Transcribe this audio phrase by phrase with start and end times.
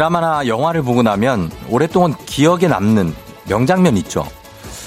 [0.00, 3.14] 드라마나 영화를 보고 나면 오랫동안 기억에 남는
[3.46, 4.26] 명장면 있죠.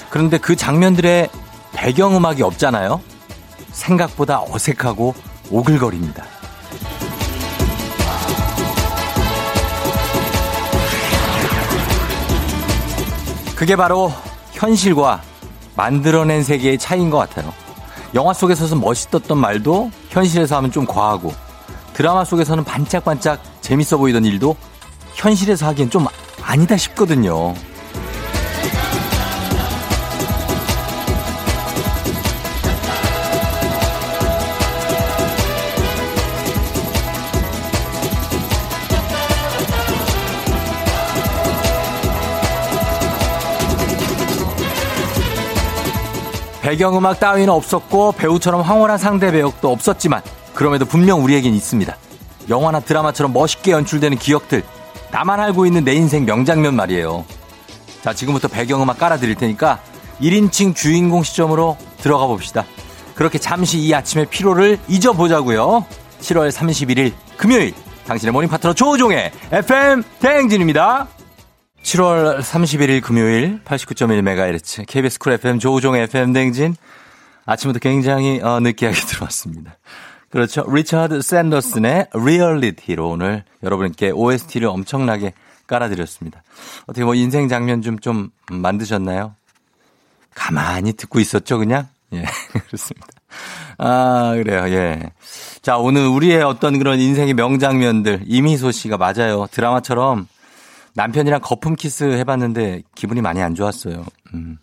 [0.09, 1.29] 그런데 그 장면들의
[1.73, 2.99] 배경음악이 없잖아요.
[3.73, 5.13] 생각보다 어색하고
[5.51, 6.25] 오글거립니다.
[13.55, 14.11] 그게 바로
[14.53, 15.21] 현실과
[15.75, 17.53] 만들어낸 세계의 차이인 것 같아요.
[18.15, 21.31] 영화 속에서는 멋있었던 말도 현실에서 하면 좀 과하고
[21.93, 24.55] 드라마 속에서는 반짝반짝 재밌어 보이던 일도
[25.15, 26.05] 현실에서 하기엔 좀
[26.41, 27.53] 아니다 싶거든요.
[46.63, 50.21] 배경음악 따위는 없었고 배우처럼 황홀한 상대 배역도 없었지만
[50.53, 51.95] 그럼에도 분명 우리에겐 있습니다.
[52.49, 54.63] 영화나 드라마처럼 멋있게 연출되는 기억들
[55.13, 57.23] 나만 알고 있는 내 인생 명장면 말이에요.
[58.01, 59.79] 자 지금부터 배경음악 깔아드릴 테니까
[60.19, 62.65] 1인칭 주인공 시점으로 들어가 봅시다.
[63.13, 65.85] 그렇게 잠시 이 아침의 피로를 잊어보자고요.
[66.19, 67.75] 7월 31일 금요일
[68.07, 71.07] 당신의 morning 파트너 조우종의 FM 대행진입니다.
[71.83, 76.75] 7월 31일 금요일 89.1MHz KBS 쿨 FM 조우종 FM 대행진
[77.45, 79.77] 아침부터 굉장히 어, 느끼하게 들어왔습니다.
[80.33, 80.65] 그렇죠.
[80.67, 85.33] 리처드 샌더슨의 Reality로 오늘 여러분께 OST를 엄청나게
[85.67, 86.41] 깔아드렸습니다.
[86.87, 89.35] 어떻게 뭐 인생 장면 좀 좀 만드셨나요?
[90.33, 91.87] 가만히 듣고 있었죠, 그냥?
[92.13, 92.23] 예,
[92.65, 93.07] 그렇습니다.
[93.77, 95.11] 아, 그래요, 예.
[95.61, 99.45] 자, 오늘 우리의 어떤 그런 인생의 명장면들, 이미소 씨가 맞아요.
[99.51, 100.27] 드라마처럼
[100.95, 104.03] 남편이랑 거품 키스 해봤는데 기분이 많이 안 좋았어요.
[104.33, 104.57] 음.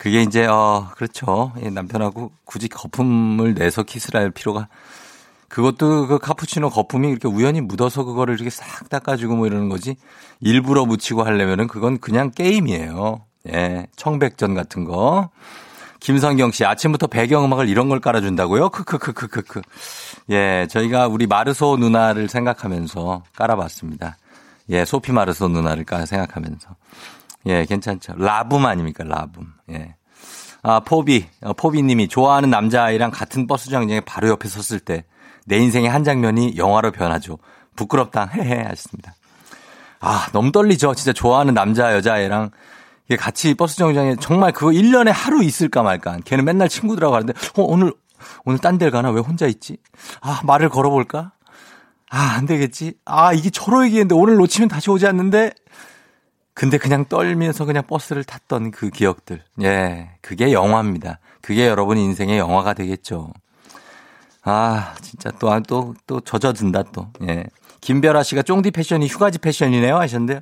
[0.00, 1.52] 그게 이제, 어, 그렇죠.
[1.60, 4.66] 남편하고 굳이 거품을 내서 키스를 할 필요가.
[5.48, 9.96] 그것도 그 카푸치노 거품이 이렇게 우연히 묻어서 그거를 이렇게 싹 닦아주고 뭐 이러는 거지.
[10.40, 13.20] 일부러 묻히고 하려면은 그건 그냥 게임이에요.
[13.52, 13.88] 예.
[13.94, 15.28] 청백전 같은 거.
[16.00, 18.70] 김성경 씨, 아침부터 배경음악을 이런 걸 깔아준다고요?
[18.70, 19.60] 크크크크크크.
[20.30, 24.16] 예, 저희가 우리 마르소 누나를 생각하면서 깔아봤습니다.
[24.70, 26.70] 예, 소피 마르소 누나를 까 생각하면서.
[27.46, 28.14] 예, 괜찮죠.
[28.16, 29.46] 라붐 아닙니까, 라붐.
[29.70, 29.94] 예.
[30.62, 35.04] 아, 포비, 어, 포비 님이 좋아하는 남자아이랑 같은 버스 정류장에 바로 옆에 섰을 때
[35.50, 37.38] 내 인생의 한 장면이 영화로 변하죠.
[37.74, 39.14] 부끄럽다, 헤헤 하셨습니다.
[40.00, 40.94] 아, 너무 떨리죠.
[40.94, 42.50] 진짜 좋아하는 남자, 여자애랑
[43.18, 46.18] 같이 버스 정류장에 정말 그거 1년에 하루 있을까 말까.
[46.24, 47.92] 걔는 맨날 친구들하고 가는데, 어, 오늘,
[48.44, 49.10] 오늘 딴 데를 가나?
[49.10, 49.78] 왜 혼자 있지?
[50.20, 51.32] 아, 말을 걸어볼까?
[52.10, 52.94] 아, 안 되겠지?
[53.04, 55.52] 아, 이게 저로 얘기했는데 오늘 놓치면 다시 오지 않는데?
[56.54, 59.42] 근데 그냥 떨면서 그냥 버스를 탔던 그 기억들.
[59.62, 61.18] 예, 그게 영화입니다.
[61.40, 63.32] 그게 여러분 인생의 영화가 되겠죠.
[64.42, 67.08] 아, 진짜 또, 아, 또, 또 젖어든다 또.
[67.28, 67.44] 예.
[67.80, 70.40] 김별아 씨가 쫑디 패션이 휴가지 패션이네요 하셨는데요.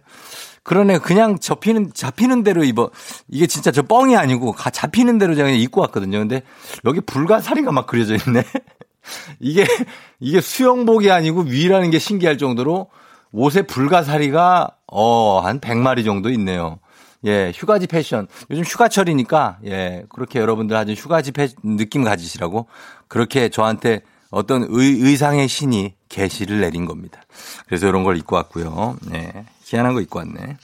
[0.63, 0.99] 그러네.
[0.99, 2.91] 그냥 접히는, 잡히는 대로 입어.
[3.29, 6.19] 이게 진짜 저 뻥이 아니고 가, 잡히는 대로 그냥 입고 왔거든요.
[6.19, 6.43] 근데
[6.85, 8.45] 여기 불가사리가 막 그려져 있네.
[9.41, 9.67] 이게,
[10.21, 12.89] 이게 수영복이 아니고 위라는 게 신기할 정도로
[13.33, 16.79] 옷에 불가사리가, 어, 한 100마리 정도 있네요.
[17.25, 18.27] 예, 휴가지 패션.
[18.51, 22.69] 요즘 휴가철이니까, 예, 그렇게 여러분들 아주 휴가지 패, 느낌 가지시라고
[23.09, 27.21] 그렇게 저한테 어떤 의, 의상의 신이 계시를 내린 겁니다.
[27.67, 28.97] 그래서 이런 걸 입고 왔고요.
[29.15, 30.57] 예, 희한한 거 입고 왔네.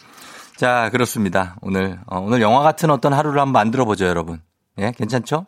[0.56, 1.56] 자, 그렇습니다.
[1.60, 4.40] 오늘, 어, 오늘 영화 같은 어떤 하루를 한번 만들어 보죠, 여러분.
[4.78, 5.46] 예, 괜찮죠?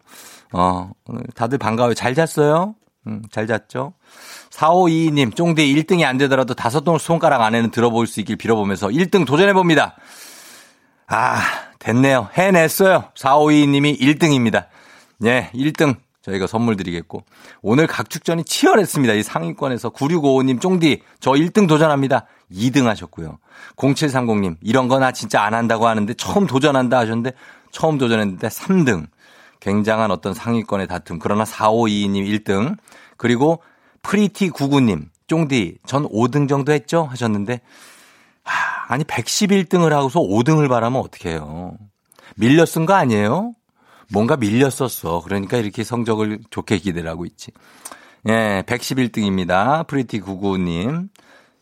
[0.53, 0.91] 어,
[1.35, 1.95] 다들 반가워요.
[1.95, 2.75] 잘 잤어요?
[3.07, 3.93] 음, 잘 잤죠?
[4.51, 9.97] 4522님, 쫑대 1등이 안 되더라도 다섯 동 손가락 안에는 들어볼 수 있길 빌어보면서 1등 도전해봅니다.
[11.09, 11.41] 아,
[11.79, 12.29] 됐네요.
[12.35, 13.05] 해냈어요.
[13.15, 14.67] 4522님이 1등입니다.
[15.25, 15.97] 예, 1등.
[16.23, 17.25] 저희가 선물 드리겠고.
[17.63, 19.15] 오늘 각축전이 치열했습니다.
[19.15, 22.27] 이 상위권에서 9655님 쫑디 저 1등 도전합니다.
[22.53, 23.39] 2등 하셨고요.
[23.77, 27.33] 0730님 이런 거나 진짜 안 한다고 하는데 처음 도전한다 하셨는데
[27.71, 29.07] 처음 도전했는데 3등.
[29.61, 31.19] 굉장한 어떤 상위권의 다툼.
[31.21, 32.77] 그러나 4522님 1등.
[33.17, 33.63] 그리고
[34.07, 37.61] Pretty 99님 쫑디 전 5등 정도 했죠 하셨는데
[38.45, 41.77] 하, 아니 111등을 하고서 5등을 바라면 어떡해요.
[42.67, 43.55] 쓴거 아니에요?
[44.13, 45.23] 뭔가 밀렸었어.
[45.25, 47.51] 그러니까 이렇게 성적을 좋게 기대를 하고 있지.
[48.29, 49.85] 예, 111등입니다.
[49.89, 51.09] Pretty 99님.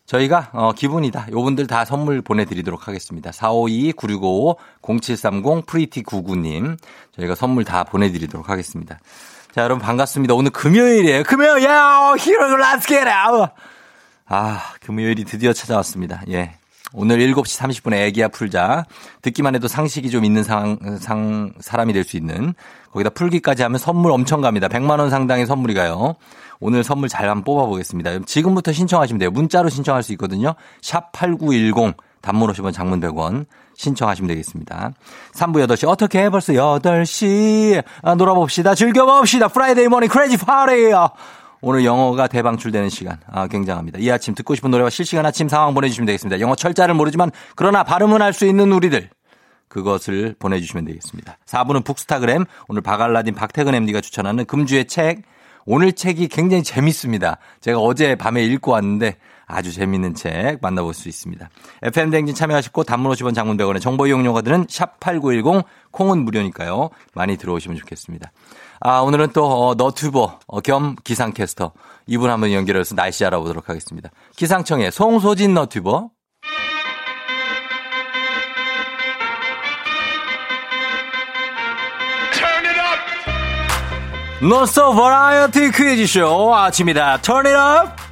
[0.05, 1.29] 저희가 어 기분이다.
[1.31, 3.31] 요분들 다 선물 보내드리도록 하겠습니다.
[3.31, 6.77] 452-9655-0730 Pretty 99님.
[7.15, 8.99] 저희가 선물 다 보내드리도록 하겠습니다.
[9.55, 10.33] 자, 여러분 반갑습니다.
[10.33, 11.23] 오늘 금요일이에요.
[11.23, 13.07] 금요일, 야, here we go let's get
[14.27, 16.23] 아, 금요일이 드디어 찾아왔습니다.
[16.29, 16.55] 예.
[16.91, 18.83] 오늘 7시 30분에 애기야 풀자.
[19.21, 22.53] 듣기만 해도 상식이 좀 있는 상, 상, 사람이 될 수 있는.
[22.91, 24.67] 거기다 풀기까지 하면 선물 엄청 갑니다.
[24.67, 26.15] 100만원 상당의 선물이 가요.
[26.59, 28.25] 오늘 선물 잘 한번 뽑아보겠습니다.
[28.25, 29.31] 지금부터 신청하시면 돼요.
[29.31, 30.53] 문자로 신청할 수 있거든요.
[30.81, 33.45] 샵 8910 단문 50원 장문 100원
[33.75, 34.91] 신청하시면 되겠습니다.
[35.33, 38.75] 3부 8시 어떻게 벌써 8시 아, 놀아봅시다.
[38.75, 39.47] 즐겨봅시다.
[39.47, 40.91] Friday morning crazy party
[41.61, 43.17] 오늘 영어가 대방출되는 시간.
[43.31, 43.99] 아, 굉장합니다.
[43.99, 46.39] 이 아침 듣고 싶은 노래와 실시간 아침 상황 보내주시면 되겠습니다.
[46.39, 49.09] 영어 철자를 모르지만 그러나 발음은 할 수 있는 우리들.
[49.67, 51.37] 그것을 보내주시면 되겠습니다.
[51.45, 52.45] 4부는 북스타그램.
[52.67, 55.23] 오늘 박알라딘 박태근 MD가 추천하는 금주의 책.
[55.65, 57.37] 오늘 책이 굉장히 재밌습니다.
[57.61, 61.49] 제가 어제 밤에 읽고 왔는데 아주 재밌는 책 만나볼 수 있습니다.
[61.83, 66.89] FM댕진 참여하시고 단문 50원 장문 100원의 정보 이용료가 드는 샵8910 콩은 무료니까요.
[67.13, 68.31] 많이 들어오시면 좋겠습니다.
[68.79, 71.71] 아, 오늘은 또 어, 너튜버 어, 겸 기상캐스터
[72.07, 74.09] 이분 한번 연결해서 날씨 알아보도록 하겠습니다.
[74.35, 76.09] 기상청의 송소진 너튜버.
[84.41, 87.21] 노스 버라이어티 퀴즈쇼 아침이다.
[87.21, 88.04] Turn it up.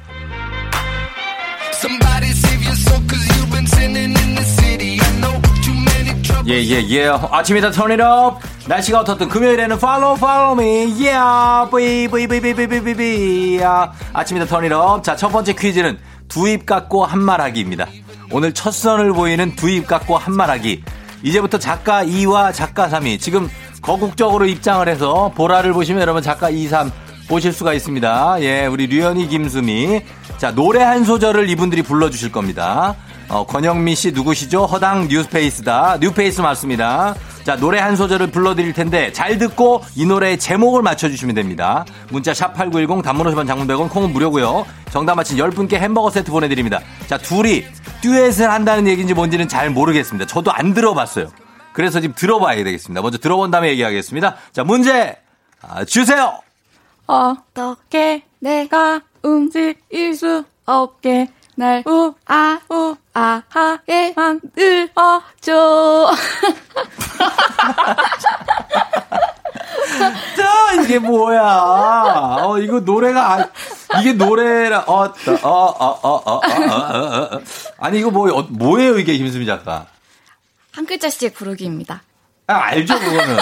[6.46, 7.08] 예예예 예, 예.
[7.08, 12.54] 아침이다 turn it up 날씨가 어떻든 금요일에는 follow follow me 야, V V V V
[12.54, 13.92] V V V 야.
[14.12, 15.98] 아침이다 turn it up 자 첫 번째 퀴즈는
[16.28, 17.86] 두 입 갖고 한 말하기입니다.
[18.30, 20.82] 오늘 첫 선을 보이는 두 입 갖고 한 말하기.
[21.22, 23.48] 이제부터 작가 2와 작가 3이 지금
[23.80, 26.90] 거국적으로 입장을 해서 보라를 보시면 여러분 작가 2, 3
[27.28, 28.36] 보실 수가 있습니다.
[28.40, 30.02] 예, 우리 류현이 김수미.
[30.36, 32.96] 자, 노래 한 소절을 이분들이 불러주실 겁니다.
[33.28, 34.66] 어, 권영미 씨 누구시죠?
[34.66, 35.98] 허당 뉴스페이스다.
[36.00, 37.14] 뉴페이스 맞습니다.
[37.44, 41.84] 자, 노래 한 소절을 불러드릴 텐데 잘 듣고 이 노래의 제목을 맞춰주시면 됩니다.
[42.10, 44.66] 문자 샵8910 단문 50원 장문 100원 콩은 무료고요.
[44.90, 46.80] 정답 맞힌 10분께 햄버거 세트 보내드립니다.
[47.06, 47.64] 자, 둘이
[48.02, 50.26] 듀엣을 한다는 얘기인지 뭔지는 잘 모르겠습니다.
[50.26, 51.28] 저도 안 들어봤어요.
[51.72, 53.02] 그래서 지금 들어봐야 되겠습니다.
[53.02, 54.36] 먼저 들어본 다음에 얘기하겠습니다.
[54.52, 55.16] 자, 문제
[55.60, 56.43] 아, 주세요.
[57.06, 66.12] 어떻게 내가 움직일 수 없게 날 우아 우아하게 만들어줘.
[70.36, 71.42] 자, 이게 뭐야?
[72.42, 73.34] 어, 이거 노래가,
[73.90, 75.12] 아, 이게 노래라, 어, 어,
[75.42, 76.40] 어, 어, 어, 어,
[77.36, 77.40] 어,
[77.78, 79.86] 아니, 이거 뭐, 어, 뭐예요, 이게, 김수미 작가?
[80.72, 82.02] 한 글자씩 부르기입니다.
[82.48, 83.36] 아, 알죠, 그거는.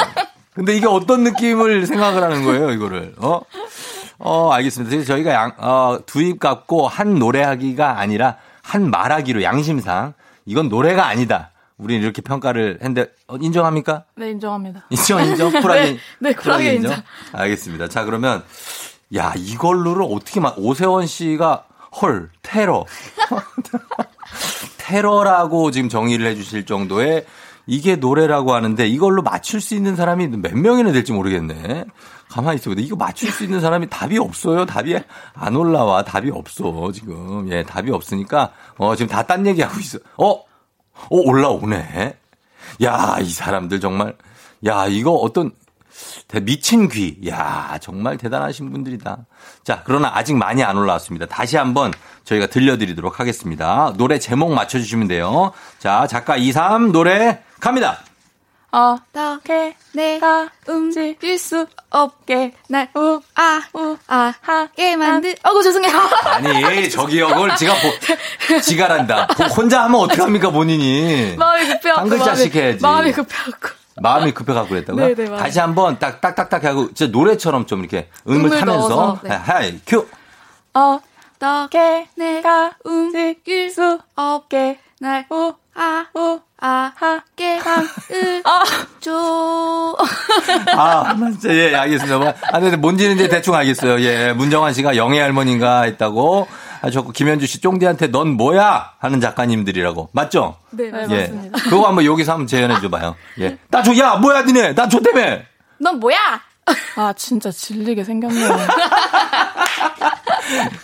[0.55, 3.15] 근데 이게 어떤 느낌을 생각을 하는 거예요, 이거를?
[3.19, 3.41] 어?
[4.19, 5.05] 어, 알겠습니다.
[5.05, 10.15] 저희가 양, 어, 두입 갖고 한 노래하기가 아니라 한 말하기로 양심상
[10.45, 11.51] 이건 노래가 아니다.
[11.79, 14.05] 우리는 이렇게 평가를 했는데 어, 인정합니까?
[14.15, 14.87] 네, 인정합니다.
[14.91, 15.51] 인정, 인정?
[15.61, 15.85] 쿨하게.
[15.85, 16.93] 네, 네 쿨하게 인정.
[16.93, 17.05] 인정.
[17.33, 17.89] 알겠습니다.
[17.89, 18.45] 자, 그러면
[19.17, 21.65] 야, 이걸로를 어떻게 막 오세원 씨가
[22.01, 22.87] 헐, 테러.
[24.79, 27.27] 테러라고 지금 정의를 해 주실 정도의
[27.67, 31.85] 이게 노래라고 하는데 이걸로 맞출 수 있는 사람이 몇 명이나 될지 모르겠네.
[32.29, 32.71] 가만히 있어.
[32.73, 34.65] 이거 맞출 수 있는 사람이 답이 없어요.
[34.67, 34.99] 답이
[35.35, 36.03] 안 올라와.
[36.03, 36.91] 답이 없어.
[36.93, 37.49] 지금.
[37.51, 39.99] 예, 답이 없으니까, 어, 지금 다 딴 얘기하고 있어.
[40.17, 40.31] 어?
[40.31, 40.45] 어,
[41.11, 42.19] 올라오네.
[42.85, 44.17] 야, 이 사람들 정말.
[44.67, 45.51] 야, 이거 어떤,
[46.43, 47.19] 미친 귀.
[47.29, 49.19] 야, 정말 대단하신 분들이다.
[49.65, 51.27] 자, 그러나 아직 많이 안 올라왔습니다.
[51.27, 51.93] 다시 한번
[52.25, 53.93] 저희가 들려드리도록 하겠습니다.
[53.97, 55.53] 노래 제목 맞춰주시면 돼요.
[55.79, 57.99] 자, 작가 2, 3 노래 갑니다.
[58.73, 65.95] 어떻게 내가 움직일 수 없게 날 우아 우아하게 만들 어구 죄송해요
[66.25, 72.81] 아니 저기요 그걸 지가 보, 지가란다 혼자 하면 어떡합니까 본인이 마음이 급해갖고 한 글자씩 해야지
[72.81, 75.15] 마음이 급해갖고 마음이 급해갖고 그랬다고요?
[75.15, 79.31] 네네, 다시 한번 딱 딱 딱 딱 하고 진짜 노래처럼 좀 이렇게 음을, 타면서 네.
[79.31, 80.07] 하이 큐
[80.73, 89.97] 어떻게 내가 움직일 수 없게 날 우아 우아하게 만들어줘.
[90.77, 92.19] 아, 진짜, 예, 알겠습니다.
[92.19, 94.01] 뭐, 아, 근데 뭔지는 이제 대충 알겠어요.
[94.01, 96.47] 예, 문정환 씨가 영애 할머니인가 했다고
[96.83, 98.93] 하셨고, 김현주 씨 쫑디한테 넌 뭐야?
[98.99, 100.11] 하는 작가님들이라고.
[100.13, 100.57] 맞죠?
[100.71, 101.21] 네, 네 예.
[101.21, 101.59] 맞습니다.
[101.63, 103.17] 그거 한번 여기서 한번 재현해 줘봐요.
[103.41, 103.57] 예.
[103.71, 104.75] 나 줘, 야, 뭐야, 니네?
[104.75, 105.47] 나줘 때문에!
[105.79, 106.19] 넌 뭐야?
[106.97, 108.49] 아, 진짜 질리게 생겼네요.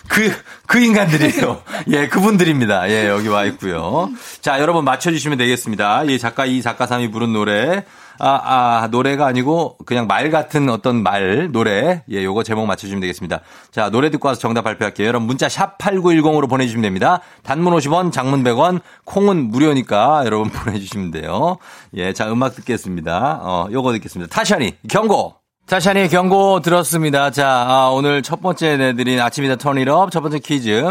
[0.09, 0.33] 그,
[0.67, 1.63] 그 인간들이에요.
[1.89, 2.89] 예, 그분들입니다.
[2.91, 4.11] 예, 여기 와 있고요.
[4.41, 6.05] 자, 여러분 맞춰주시면 되겠습니다.
[6.05, 7.85] 이 작가, 이 작가 삼이 부른 노래.
[8.19, 8.41] 아,
[8.83, 12.03] 아, 노래가 아니고 그냥 말 같은 어떤 말, 노래.
[12.11, 13.41] 예, 요거 제목 맞춰주시면 되겠습니다.
[13.71, 15.07] 자, 노래 듣고 와서 정답 발표할게요.
[15.07, 17.21] 여러분 문자 샵 8910으로 보내주시면 됩니다.
[17.43, 21.59] 단문 50원, 장문 100원, 콩은 무료니까 여러분 보내주시면 돼요.
[21.95, 23.41] 예, 자, 음악 듣겠습니다.
[23.43, 24.35] 어, 요거 듣겠습니다.
[24.35, 25.35] 타샤니, 경고!
[25.67, 27.31] 자샤니의 경고 들었습니다.
[27.31, 30.91] 자, 아, 오늘 첫 번째 내드린 아침이다 턴이업 첫 번째 퀴즈.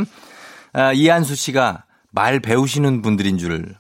[0.74, 3.74] 아, 이한수 씨가 말 배우시는 분들인 줄.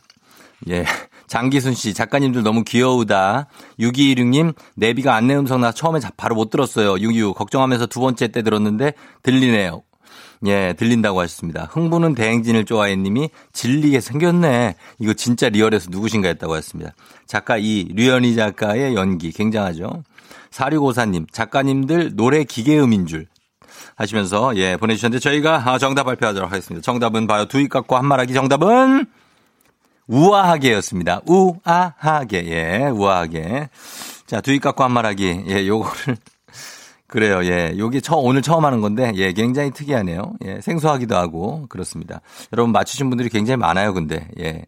[0.70, 0.86] 예.
[1.28, 3.48] 장기순 씨, 작가님들 너무 귀여우다.
[3.80, 6.98] 6216님, 내비가 안내 음성 나 처음에 바로 못 들었어요.
[7.00, 8.94] 66, 걱정하면서 두 번째 때 들었는데
[9.24, 9.84] 들리네요.
[10.46, 11.68] 예, 들린다고 하셨습니다.
[11.72, 14.76] 흥부는 대행진을 좋아해 님이 질리게 생겼네.
[15.00, 16.94] 이거 진짜 리얼해서 누구신가 했다고 하셨습니다.
[17.26, 20.04] 작가 이 류현희 작가의 연기 굉장하죠.
[20.52, 23.28] 4654님, 작가님들 노래 기계음인 줄.
[23.96, 26.84] 하시면서 예 보내주셨는데 저희가 아, 정답 발표하도록 하겠습니다.
[26.84, 27.46] 정답은 봐요.
[27.46, 29.06] 두입 갖고 한 말하기 정답은
[30.08, 31.22] 우아하게였습니다.
[31.26, 33.70] 우아하게 예 우아하게
[34.26, 36.18] 자 두입 갖고 한 말하기 예 요거를
[37.08, 37.44] 그래요.
[37.46, 37.74] 예.
[37.78, 40.34] 요게 처, 오늘 처음 하는 건데, 예, 굉장히 특이하네요.
[40.44, 42.20] 예, 생소하기도 하고, 그렇습니다.
[42.52, 44.66] 여러분 맞추신 분들이 굉장히 많아요, 근데, 예.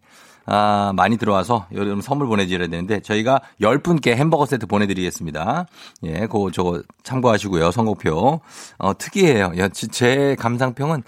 [0.51, 5.67] 아, 많이 들어와서 여러분 선물 보내드려야 되는데 저희가 10분께 햄버거 세트 보내드리겠습니다.
[6.05, 7.69] 예, 그거 저거 참고하시고요.
[7.69, 8.41] 선곡표.
[8.79, 9.51] 어, 특이해요.
[9.59, 11.03] 야, 제 감상평은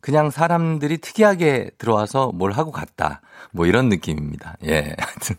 [0.00, 3.20] 그냥 사람들이 특이하게 들어와서 뭘 하고 갔다.
[3.52, 4.56] 뭐 이런 느낌입니다.
[4.64, 4.94] 예.
[4.98, 5.36] 하여튼,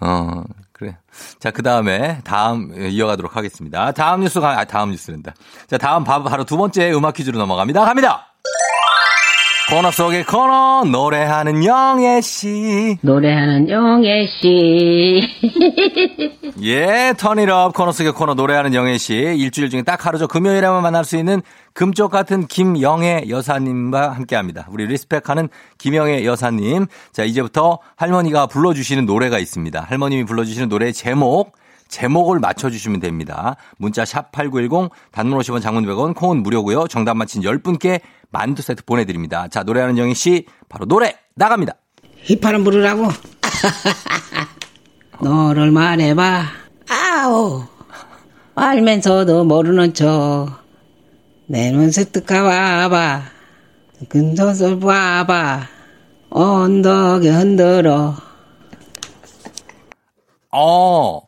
[0.00, 0.96] 어, 그래.
[1.40, 3.92] 자, 그 다음에 다음 이어가도록 하겠습니다.
[3.92, 5.34] 다음 뉴스 가, 아, 다음 뉴스랜다.
[5.66, 7.84] 자, 다음 바로 두 번째 음악 퀴즈로 넘어갑니다.
[7.84, 8.27] 갑니다!
[9.70, 15.20] 코너 속의 코너 노래하는 영애 씨 노래하는 영애 씨.
[16.62, 21.18] 예, 턴이업 코너 속의 코너 노래하는 영애 씨 일주일 중에 딱 하루죠 금요일에만 만날 수
[21.18, 21.42] 있는
[21.74, 24.68] 금쪽 같은 김영애 여사님과 함께합니다.
[24.70, 26.86] 우리 리스펙하는 김영애 여사님.
[27.12, 29.82] 자 이제부터 할머니가 불러주시는 노래가 있습니다.
[29.82, 31.52] 할머님이 불러주시는 노래 제목
[31.88, 33.56] 제목을 맞춰주시면 됩니다.
[33.78, 36.86] 문자 샵 8910 단문 50원 장문 100원 콩은 무료고요.
[36.88, 39.48] 정답 맞힌 10분께 만두 세트 보내드립니다.
[39.48, 41.74] 자 노래하는 영희 씨 바로 노래 나갑니다.
[42.24, 43.08] 휘파람 부르라고?
[45.20, 46.44] 너를 말해봐.
[46.90, 47.64] 아우.
[48.54, 50.48] 알면서도 모르는 척.
[51.46, 53.22] 내 눈새 뜨까와봐.
[54.08, 55.62] 근소설 봐봐.
[56.30, 58.14] 언덕에 흔들어.
[60.50, 61.20] 어,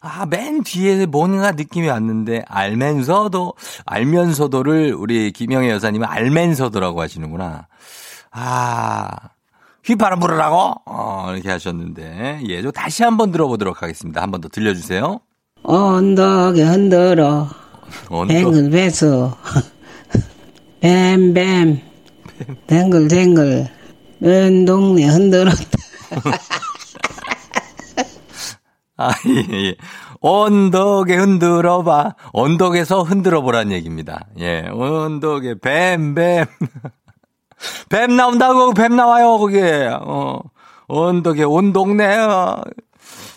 [0.00, 3.54] 아, 맨 뒤에 뭔가 느낌이 왔는데, 알면서도,
[3.86, 7.66] 알면서도를 우리 김영애 여사님은 알면서도라고 하시는구나.
[8.30, 9.06] 아,
[9.84, 10.74] 휘파람 불으라고?
[10.86, 14.22] 어, 이렇게 하셨는데, 예, 저 다시 한번 들어보도록 하겠습니다.
[14.22, 15.20] 한 번 더 들려주세요.
[15.62, 17.48] 언덕에 흔들어.
[18.08, 18.28] 언덕.
[18.32, 19.30] 뱅글 배수.
[20.80, 21.80] 뱀뱀.
[22.66, 23.68] 뱅글뱅글.
[24.22, 25.60] 은 동네 흔들었다.
[29.00, 29.76] 아, 예, 예.
[30.20, 32.14] 언덕에 흔들어 봐.
[32.34, 34.26] 언덕에서 흔들어 보란 얘기입니다.
[34.38, 36.44] 예, 언덕에 뱀, 뱀.
[37.88, 39.88] 뱀 나온다고, 뱀 나와요, 거기에.
[40.02, 40.40] 어,
[40.88, 42.18] 언덕에 온 동네.
[42.18, 42.62] 어.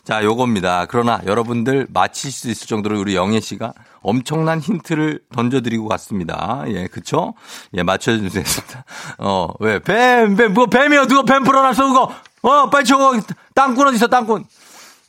[0.03, 0.86] 자, 요겁니다.
[0.89, 6.65] 그러나 여러분들 맞힐 수 있을 정도로 우리 영애 씨가 엄청난 힌트를 던져드리고 갔습니다.
[6.67, 7.36] 예, 그쵸?
[7.74, 8.43] 예, 맞춰주세요.
[9.20, 9.79] 어, 왜?
[9.79, 11.08] 뱀, 뱀, 뭐 뱀이요?
[11.08, 12.12] 누가 뱀 풀어놨어, 그거?
[12.41, 13.17] 어, 빨리 저거,
[13.55, 14.43] 땅꾼 어디 있어, 땅꾼?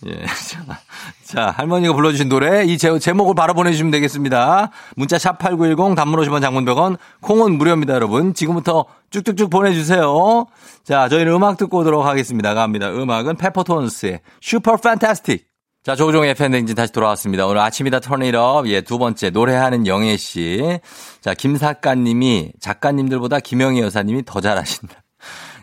[0.07, 0.25] 예.
[0.27, 0.65] 자,
[1.25, 4.71] 자, 할머니가 불러주신 노래, 이 제, 제목을 바로 보내주시면 되겠습니다.
[4.97, 8.35] 문자 샵8910, 단문 50원, 장문 100원, 콩은 무료입니다, 여러분.
[8.35, 10.47] 지금부터 쭉쭉쭉 보내주세요.
[10.85, 12.55] 자, 저희는 음악 듣고 오도록 하겠습니다.
[12.55, 12.91] 갑니다.
[12.91, 15.47] 음악은 페퍼톤스의 Super Fantastic.
[15.85, 17.47] 자, 조우종의 FM댕진 다시 돌아왔습니다.
[17.47, 20.81] 오늘 아침이다 Turn it up 예, 두 번째 노래하는 영애 씨.
[21.21, 25.04] 자, 김사가님이 작가님들보다 김영희 여사님이 더 잘하신다.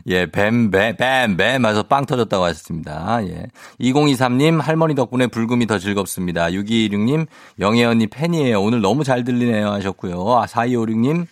[0.08, 3.20] 예, 뱀, 뱀, 뱀, 뱀 하서 빵 터졌다고 하셨습니다.
[3.28, 3.46] 예.
[3.80, 6.48] 2023님, 할머니 덕분에 불금이 더 즐겁습니다.
[6.50, 7.28] 6216님,
[7.60, 8.62] 영애 언니 팬이에요.
[8.62, 9.70] 오늘 너무 잘 들리네요.
[9.70, 10.38] 하셨고요.
[10.38, 11.28] 아, 4256님,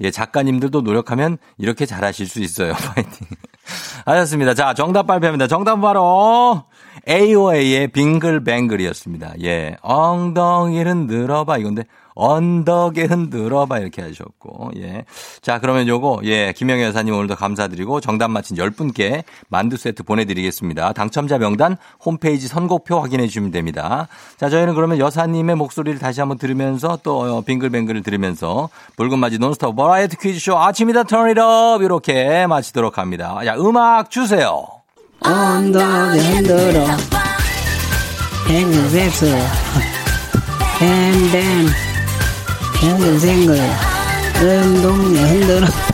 [0.00, 2.72] 예, 작가님들도 노력하면 이렇게 잘하실 수 있어요.
[2.94, 3.26] 파이팅.
[4.04, 4.54] 하셨습니다.
[4.54, 5.46] 자, 정답 발표합니다.
[5.46, 6.64] 정답 바로
[7.08, 9.34] AOA의 빙글뱅글이었습니다.
[9.42, 11.58] 예, 엉덩이를 늘어봐.
[11.58, 15.04] 이건데, 언덕에 흔들어 봐 이렇게 하셨고 예.
[15.42, 20.92] 자 그러면 요거 예 김영애 여사님 오늘도 감사드리고 정답 맞힌 10분께 만두 세트 보내 드리겠습니다.
[20.92, 24.08] 당첨자 명단 홈페이지 선곡표 확인해 주시면 됩니다.
[24.36, 30.16] 자 저희는 그러면 여사님의 목소리를 다시 한번 들으면서 또 어, 빙글뱅글을 들으면서 붉은맞이 논스톱 버라이어티
[30.18, 33.40] 퀴즈쇼 아침이다 턴이업 이렇게 마치도록 합니다.
[33.44, 34.66] 야 음악 주세요.
[35.20, 36.84] 언덕에 흔들어.
[38.46, 39.26] 뱅글배수.
[40.78, 41.93] 뱀뱀.
[42.80, 43.58] 뱅글뱅글.
[44.42, 45.93] 은 동네 흔들어.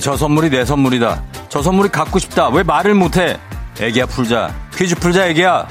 [0.00, 1.22] 저 선물이 내 선물이다.
[1.48, 2.48] 저 선물이 갖고 싶다.
[2.48, 3.38] 왜 말을 못해?
[3.80, 4.54] 애기야 풀자.
[4.74, 5.66] 퀴즈 풀자 애기야.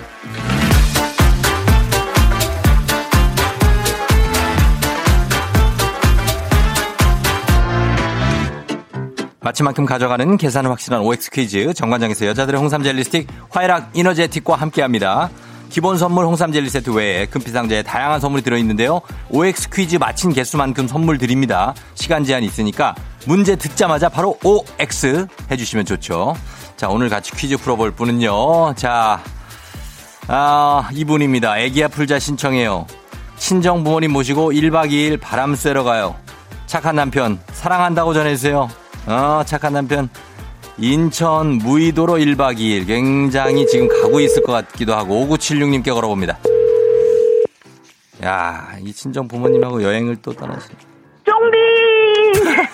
[9.41, 15.29] 마치만큼 가져가는 계산은 확실한 OX 퀴즈 정관장에서 여자들의 홍삼 젤리 스틱 화이락 이너제틱과 함께합니다.
[15.70, 19.01] 기본 선물 홍삼 젤리 세트 외에 금피 상자에 다양한 선물이 들어있는데요.
[19.29, 21.75] OX 퀴즈 마친 개수만큼 선물 드립니다.
[21.94, 26.36] 시간 제한이 있으니까 문제 듣자마자 바로 OX 해주시면 좋죠.
[26.77, 28.75] 자 오늘 같이 퀴즈 풀어볼 분은요.
[28.75, 29.22] 자
[30.27, 31.60] 아, 이분입니다.
[31.60, 32.88] 애기야 풀자 신청해요.
[33.38, 36.15] 친정 부모님 모시고 1박 2일 바람 쐬러 가요.
[36.65, 38.70] 착한 남편 사랑한다고 전해주세요.
[39.08, 40.10] 어, 착한 남편.
[40.77, 46.38] 인천 무의도로 1박 2일 굉장히 지금 가고 있을 것 같기도 하고 5976님께 걸어봅니다.
[48.24, 50.75] 야, 이 친정 부모님하고 여행을 또 떠나시네.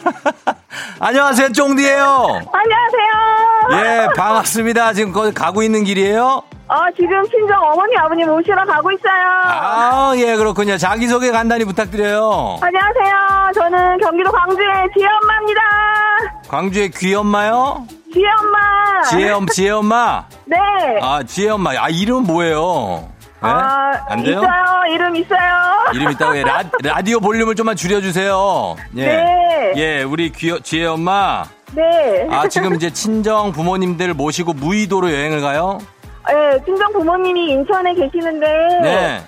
[0.01, 0.15] 쫑디!
[0.99, 2.41] 안녕하세요, 쫑디예요.
[2.53, 3.85] 안녕하세요.
[3.85, 4.93] 예, 반갑습니다.
[4.93, 6.43] 지금 거기 가고 있는 길이에요?
[6.67, 9.11] 어, 지금 친정 어머니 아버님 모시러 가고 있어요.
[9.45, 10.77] 아, 예, 그렇군요.
[10.77, 12.57] 자기소개 간단히 부탁드려요.
[12.61, 13.51] 안녕하세요.
[13.55, 15.61] 저는 경기도 광주의 지혜엄마입니다.
[16.47, 17.85] 광주의 귀엄마요?
[18.13, 19.01] 지혜엄마.
[19.09, 20.25] 지혜엄, 지혜엄마?
[20.45, 20.57] 네.
[21.01, 21.71] 아, 지혜엄마.
[21.77, 23.09] 아, 이름 뭐예요?
[23.43, 23.49] 네?
[23.49, 24.39] 아, 안 돼요?
[24.39, 24.93] 있어요.
[24.93, 25.39] 이름 있어요.
[25.95, 26.43] 이름 있다고 해.
[26.43, 28.75] 라, 라디오 볼륨을 좀만 줄여주세요.
[28.97, 29.05] 예.
[29.05, 29.73] 네.
[29.77, 31.43] 예, 우리 귀, 지혜 엄마.
[31.73, 32.27] 네.
[32.29, 35.79] 아, 지금 이제 친정 부모님들 모시고 무의도로 여행을 가요?
[36.27, 38.45] 네, 친정 부모님이 인천에 계시는데.
[38.83, 39.21] 네.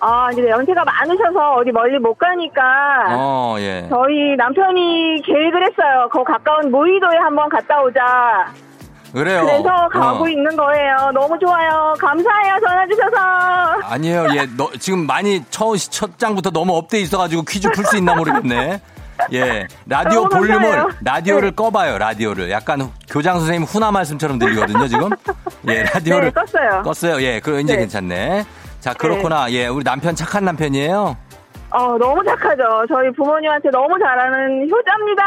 [0.00, 3.06] 아, 이제 연세가 많으셔서 어디 멀리 못 가니까.
[3.08, 3.86] 어, 예.
[3.88, 6.08] 저희 남편이 계획을 했어요.
[6.12, 8.52] 그 가까운 무의도에 한번 갔다 오자.
[9.12, 9.42] 그래요.
[9.44, 10.28] 그래서 가고 어.
[10.28, 11.10] 있는 거예요.
[11.14, 11.94] 너무 좋아요.
[11.98, 12.54] 감사해요.
[12.66, 13.88] 전화 주셔서.
[13.94, 14.26] 아니에요.
[14.34, 18.80] 예, 너, 지금 많이 첫, 첫 장부터 너무 up돼 있어가지고 퀴즈 풀 수 있나 모르겠네.
[19.32, 19.66] 예.
[19.86, 20.88] 라디오 볼륨을, 감사해요.
[21.00, 21.54] 라디오를 네.
[21.54, 22.50] 꺼봐요, 라디오를.
[22.50, 25.10] 약간 교장 선생님 훈화 말씀처럼 들리거든요, 지금.
[25.68, 26.32] 예, 라디오를.
[26.32, 26.82] 네, 껐어요.
[26.82, 27.20] 껐어요.
[27.22, 27.80] 예, 그 이제 네.
[27.80, 28.44] 괜찮네.
[28.80, 29.50] 자, 그렇구나.
[29.50, 31.16] 예, 우리 남편 착한 남편이에요.
[31.70, 32.86] 어, 너무 착하죠.
[32.88, 35.22] 저희 부모님한테 너무 잘하는 효자입니다.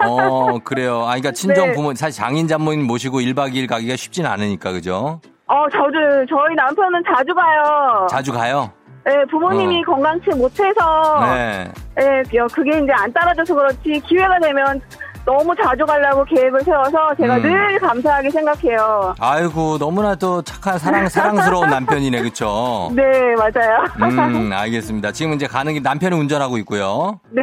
[0.00, 1.02] 어, 그래요.
[1.02, 1.72] 아, 그러니까 친정 네.
[1.72, 5.20] 부모, 사실 장인 장모님 모시고 1박 2일 가기가 쉽진 않으니까, 그죠?
[5.46, 8.06] 어, 저도, 저희 남편은 자주 가요.
[8.10, 8.72] 자주 가요?
[9.04, 9.92] 네, 부모님이 어.
[9.92, 11.20] 건강치 못해서.
[11.26, 11.70] 네.
[11.96, 14.80] 네, 그게 이제 안 따라줘서 그렇지, 기회가 되면
[15.24, 17.42] 너무 자주 가려고 계획을 세워서 제가 음.
[17.42, 19.14] 늘 감사하게 생각해요.
[19.18, 22.90] 아이고, 너무나 또 착한, 사랑, 사랑스러운 남편이네, 그쵸?
[22.94, 23.02] 네,
[23.36, 23.84] 맞아요.
[24.02, 25.12] 음, 알겠습니다.
[25.12, 27.20] 지금 이제 가는 길 남편이 운전하고 있고요.
[27.30, 27.42] 네.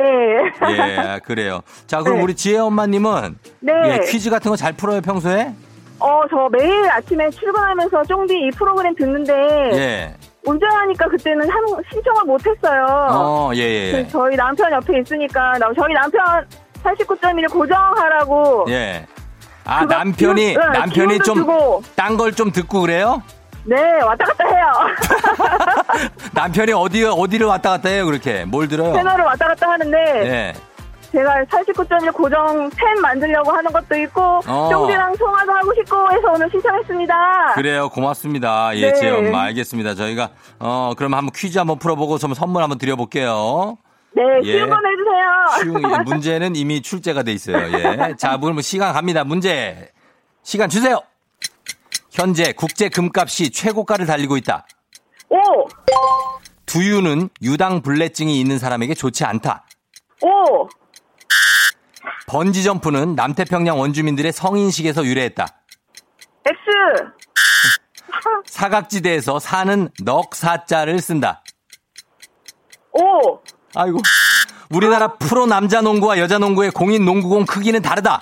[0.70, 1.62] 예, 그래요.
[1.88, 2.24] 자, 그럼 네.
[2.24, 3.74] 우리 지혜 엄마님은 네.
[3.86, 5.52] 예, 퀴즈 같은 거 잘 풀어요, 평소에?
[6.00, 9.34] 어, 저 매일 아침에 출근하면서 쫑디 이 프로그램 듣는데.
[9.74, 10.14] 예.
[10.46, 12.86] 운전하니까 그때는 한, 신청을 못했어요.
[13.12, 14.08] 어, 예, 예, 예.
[14.08, 16.22] 저희 남편 옆에 있으니까 나- 저희 남편
[16.84, 19.06] 89.1을 고정하라고 예.
[19.66, 21.46] 아, 남편이, 기운- 네, 남편이 좀.
[21.96, 23.22] 딴 걸 좀 듣고 그래요?
[23.64, 24.72] 네 왔다 갔다 해요
[26.34, 28.44] 남편이 어디, 어디를 왔다 갔다 해요, 그렇게?
[28.46, 28.94] 뭘 들어요?
[28.94, 30.54] 채널을 왔다 갔다 하는데 예.
[31.12, 34.70] 제가 89.1 고정 팬 만들려고 하는 것도 있고 어.
[34.72, 37.14] 쫑디랑 통화도 하고 싶고 해서 오늘 신청했습니다
[37.56, 37.90] 그래요.
[37.90, 38.72] 고맙습니다.
[38.78, 38.94] 예, 네.
[38.94, 39.42] 제 엄마.
[39.44, 39.94] 알겠습니다.
[39.96, 43.78] 저희가, 어, 그럼 한번 퀴즈 한번 풀어보고 좀 선물 한번 드려볼게요.
[44.14, 44.58] 네 예.
[44.58, 47.58] 쉬운 거 내주세요 쉬운, 예, 문제는 이미 출제가 돼 있어요.
[47.58, 48.16] 예.
[48.18, 49.24] 자, 그럼 시간 갑니다.
[49.24, 49.90] 문제.
[50.44, 51.02] 시간 주세요.
[52.12, 54.66] 현재 국제 금값이 최고가를 달리고 있다.
[55.30, 55.38] 오!
[56.66, 59.66] 두유는 유당 불내증이 있는 사람에게 좋지 않다.
[60.22, 60.68] 오!
[62.28, 65.46] 번지 점프는 남태평양 원주민들의 성인식에서 유래했다.
[66.46, 66.58] X
[68.46, 71.44] 사각지대에서 사는 넉사자를 쓴다.
[72.92, 73.40] 오!
[73.76, 74.00] 아이고.
[74.70, 78.22] 우리나라 프로 남자 농구와 여자 농구의 공인 농구공 크기는 다르다.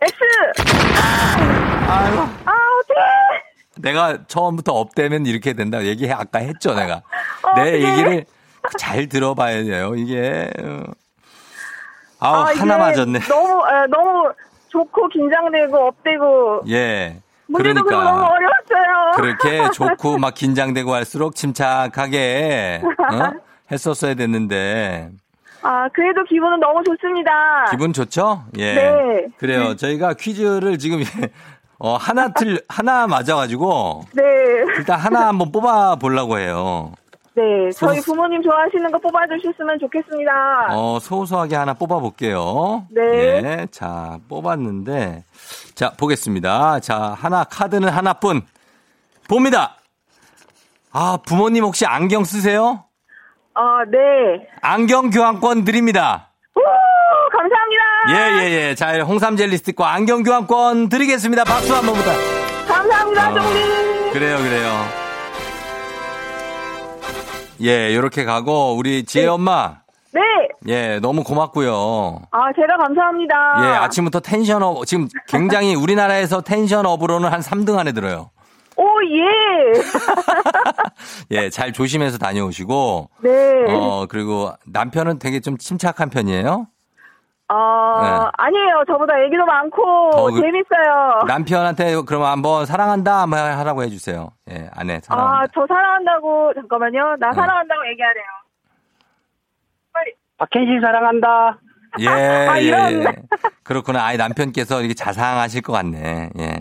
[0.00, 0.14] X
[1.88, 2.22] 아이고.
[2.44, 3.00] 아 어떡해
[3.78, 7.02] 내가 처음부터 업되면 이렇게 된다 얘기 아까 했죠 내가
[7.56, 7.72] 내 네.
[7.82, 8.24] 얘기를
[8.78, 10.50] 잘 들어봐야 돼요 이게
[12.18, 14.32] 아우 아, 이게 하나 맞았네 너무 에, 너무
[14.68, 17.20] 좋고 긴장되고 업되고 예
[17.52, 23.32] 문제도 그리고 너무 그러니까 어려웠어요 그렇게 좋고 막 긴장되고 할수록 침착하게 어?
[23.70, 25.10] 했었어야 됐는데
[25.64, 27.30] 아, 그래도 기분은 너무 좋습니다.
[27.70, 28.44] 기분 좋죠?
[28.58, 28.74] 예.
[28.74, 29.26] 네.
[29.38, 29.76] 그래요.
[29.76, 31.04] 저희가 퀴즈를 지금
[31.78, 34.22] 어, 하나 틀 하나 맞아 가지고 네.
[34.76, 36.92] 일단 하나 한번 뽑아 보려고 해요.
[37.34, 37.70] 네.
[37.74, 40.66] 저희 소- 부모님 좋아하시는 거 뽑아주셨으면 좋겠습니다.
[40.70, 42.86] 어, 소소하게 하나 뽑아 볼게요.
[42.90, 43.00] 네.
[43.02, 43.66] 예.
[43.70, 45.24] 자, 뽑았는데
[45.74, 46.80] 자, 보겠습니다.
[46.80, 48.42] 자, 하나 카드는 하나뿐.
[49.28, 49.76] 봅니다.
[50.92, 52.84] 아, 부모님 혹시 안경 쓰세요?
[53.54, 53.98] 아, 네.
[54.60, 56.28] 안경 교환권 드립니다.
[56.54, 56.60] 오,
[57.30, 57.82] 감사합니다.
[58.10, 58.74] 예, 예, 예.
[58.74, 61.44] 자, 홍삼 젤리 스틱과 안경 교환권 드리겠습니다.
[61.44, 62.10] 박수 한 번부터.
[62.68, 63.34] 감사합니다, 어.
[63.34, 64.12] 종님.
[64.12, 65.01] 그래요, 그래요.
[67.62, 69.82] 예, 요렇게 가고, 우리 지혜 엄마.
[70.12, 70.20] 네.
[70.66, 72.22] 예, 너무 고맙고요.
[72.30, 73.34] 아, 제가 감사합니다.
[73.64, 78.30] 예, 아침부터 텐션업, 지금 굉장히 우리나라에서 텐션업으로는 한 3등 안에 들어요.
[78.76, 79.72] 오, 예.
[81.30, 83.64] 예, 잘 조심해서 다녀오시고, 네.
[83.68, 86.66] 어, 그리고 남편은 되게 좀 침착한 편이에요?
[87.48, 88.30] 어, 네.
[88.38, 88.84] 아니에요.
[88.86, 91.20] 저보다 얘기도 많고, 더 그- 재밌어요.
[91.26, 94.30] 남편한테 그러면 한번 사랑한다 한번 하라고 해주세요.
[94.50, 95.52] 예, 아내 아, 사랑한다.
[95.54, 97.16] 저 사랑한다고, 잠깐만요.
[97.18, 97.34] 나 네.
[97.34, 98.24] 사랑한다고 얘기하래요.
[99.92, 100.12] 빨리.
[100.38, 101.58] 박현실 사랑한다.
[102.00, 103.02] 예, 아, 예, 이런.
[103.04, 103.06] 예.
[103.62, 104.04] 그렇구나.
[104.04, 106.30] 아이, 남편께서 이렇게 자상하실 것 같네.
[106.38, 106.60] 예.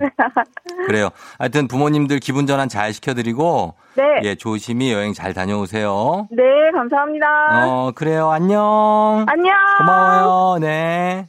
[0.85, 1.09] 그래요.
[1.39, 4.03] 하여튼 부모님들 기분 전환 잘 시켜드리고, 네.
[4.23, 6.27] 예, 조심히 여행 잘 다녀오세요.
[6.31, 7.25] 네, 감사합니다.
[7.67, 8.29] 어, 그래요.
[8.31, 9.25] 안녕.
[9.27, 9.53] 안녕.
[9.79, 10.59] 고마워요.
[10.59, 11.27] 네.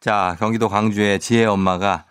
[0.00, 2.04] 자, 경기도 광주의 지혜 엄마가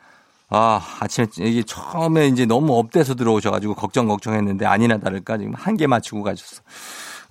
[0.52, 5.86] 아, 아침에 이게 처음에 이제 너무 업돼서 들어오셔가지고 걱정 걱정했는데 아니나 다를까 지금 한 개
[5.88, 6.62] 맞추고 가셨어.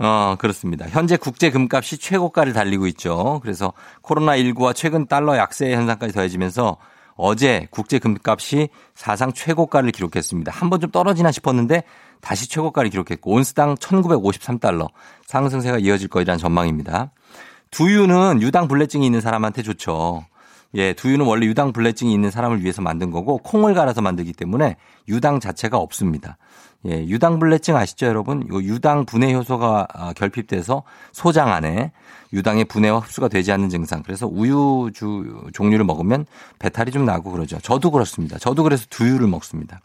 [0.00, 0.86] 어, 그렇습니다.
[0.88, 3.40] 현재 국제 금값이 최고가를 달리고 있죠.
[3.42, 6.76] 그래서 코로나19와 최근 달러 약세 현상까지 더해지면서
[7.16, 10.52] 어제 국제 금값이 사상 최고가를 기록했습니다.
[10.52, 11.82] 한 번 좀 떨어지나 싶었는데
[12.20, 14.88] 다시 최고가를 기록했고 온스당 1953달러
[15.26, 17.10] 상승세가 이어질 거라는 전망입니다.
[17.72, 20.24] 두유는 유당 불내증이 있는 사람한테 좋죠.
[20.74, 24.76] 예, 두유는 원래 유당 불내증이 있는 사람을 위해서 만든 거고 콩을 갈아서 만들기 때문에
[25.08, 26.36] 유당 자체가 없습니다.
[26.86, 28.44] 예, 유당 불내증 아시죠, 여러분?
[28.44, 31.90] 이 유당 분해 효소가 아, 결핍돼서 소장 안에
[32.32, 34.02] 유당의 분해와 흡수가 되지 않는 증상.
[34.02, 36.26] 그래서 우유주 종류를 먹으면
[36.58, 37.58] 배탈이 좀 나고 그러죠.
[37.58, 38.38] 저도 그렇습니다.
[38.38, 39.80] 저도 그래서 두유를 먹습니다.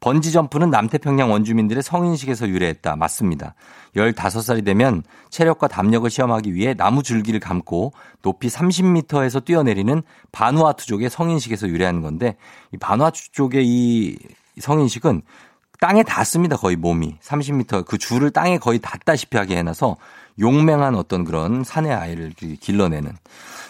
[0.00, 2.94] 번지 점프는 남태평양 원주민들의 성인식에서 유래했다.
[2.96, 3.54] 맞습니다.
[3.96, 12.00] 15살이 되면 체력과 담력을 시험하기 위해 나무 줄기를 감고 높이 30m에서 뛰어내리는 바누아투족의 성인식에서 유래한
[12.00, 12.36] 건데
[12.72, 14.18] 이 바누아투족의 이
[14.60, 15.22] 성인식은
[15.80, 16.56] 땅에 닿습니다.
[16.56, 17.16] 거의 몸이.
[17.20, 19.96] 30m 그 줄을 땅에 거의 닿다시피 하게 해놔서
[20.40, 23.12] 용맹한 어떤 그런 사내 아이를 길러내는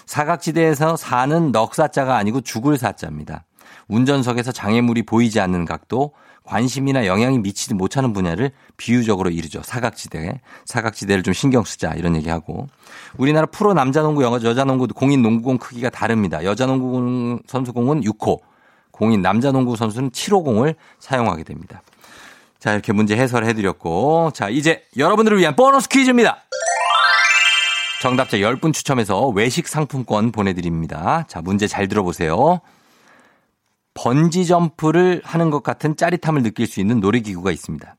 [0.06, 3.44] 사각지대에서 사는 넉사자가 아니고 죽을 사자입니다.
[3.88, 6.12] 운전석에서 장애물이 보이지 않는 각도,
[6.44, 9.60] 관심이나 영향이 미치지 못하는 분야를 비유적으로 이르죠.
[9.62, 10.40] 사각지대.
[10.64, 11.92] 사각지대를 좀 신경 쓰자.
[11.92, 12.68] 이런 얘기하고.
[13.18, 16.42] 우리나라 프로 남자농구, 여자농구, 공인 농구공 크기가 다릅니다.
[16.44, 18.40] 여자농구 선수공은 6호,
[18.90, 21.82] 공인 남자농구 선수는 7호 공을 사용하게 됩니다.
[22.58, 24.32] 자, 이렇게 문제 해설해 드렸고.
[24.34, 26.42] 자, 이제 여러분들을 위한 보너스 퀴즈입니다.
[28.02, 31.24] 정답자 10분 추첨해서 외식 상품권 보내드립니다.
[31.28, 32.60] 자, 문제 잘 들어보세요.
[33.94, 37.96] 번지 점프를 하는 것 같은 짜릿함을 느낄 수 있는 놀이기구가 있습니다.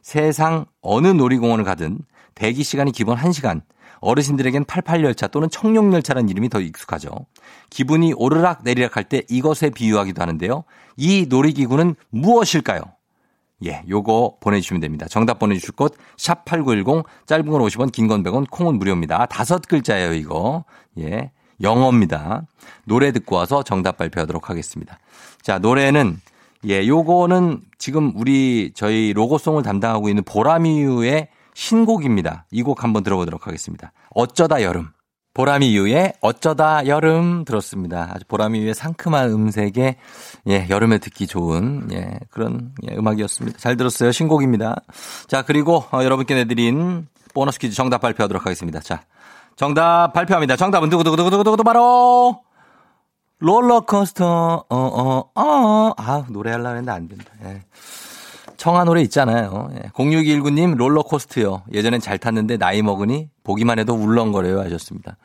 [0.00, 1.98] 세상 어느 놀이공원을 가든
[2.34, 3.62] 대기 시간이 기본 1시간,
[4.00, 7.10] 어르신들에겐 88열차 또는 청룡열차라는 이름이 더 익숙하죠.
[7.70, 10.64] 기분이 오르락 내리락 할 때 이것에 비유하기도 하는데요.
[10.96, 12.82] 이 놀이기구는 무엇일까요?
[13.64, 15.06] 예, 요거 보내주시면 됩니다.
[15.08, 19.26] 정답 보내주실 곳, 샵8910, 짧은 건 50원, 긴 건 100원, 콩은 무료입니다.
[19.26, 20.64] 다섯 글자예요, 이거.
[20.98, 22.42] 예, 영어입니다.
[22.84, 24.98] 노래 듣고 와서 정답 발표하도록 하겠습니다.
[25.42, 26.20] 자, 노래는,
[26.66, 32.46] 예, 요거는 지금 우리 저희 로고송을 담당하고 있는 보라미유의 신곡입니다.
[32.50, 33.92] 이 곡 한번 들어보도록 하겠습니다.
[34.10, 34.88] 어쩌다 여름.
[35.34, 38.10] 보라미유의 어쩌다 여름 들었습니다.
[38.12, 39.96] 아주 보라미유의 상큼한 음색에
[40.48, 43.58] 예, 여름에 듣기 좋은 예, 그런 예, 음악이었습니다.
[43.58, 44.12] 잘 들었어요.
[44.12, 44.76] 신곡입니다.
[45.28, 48.80] 자, 그리고 어, 여러분께 내드린 보너스 퀴즈 정답 발표하도록 하겠습니다.
[48.80, 49.04] 자,
[49.56, 50.56] 정답 발표합니다.
[50.56, 52.42] 정답은 두구두구두구두구두구 바로
[53.38, 57.32] 롤러코스터 어어 어 어, 아, 노래하려고 했는데 안 된다.
[57.44, 57.62] 예.
[58.62, 59.70] 청아 노래 있잖아요.
[59.74, 59.88] 예.
[59.88, 61.64] 0619님 롤러코스트요.
[61.72, 65.16] 예전엔 잘 탔는데 나이 먹으니 보기만 해도 울렁거려요 하셨습니다.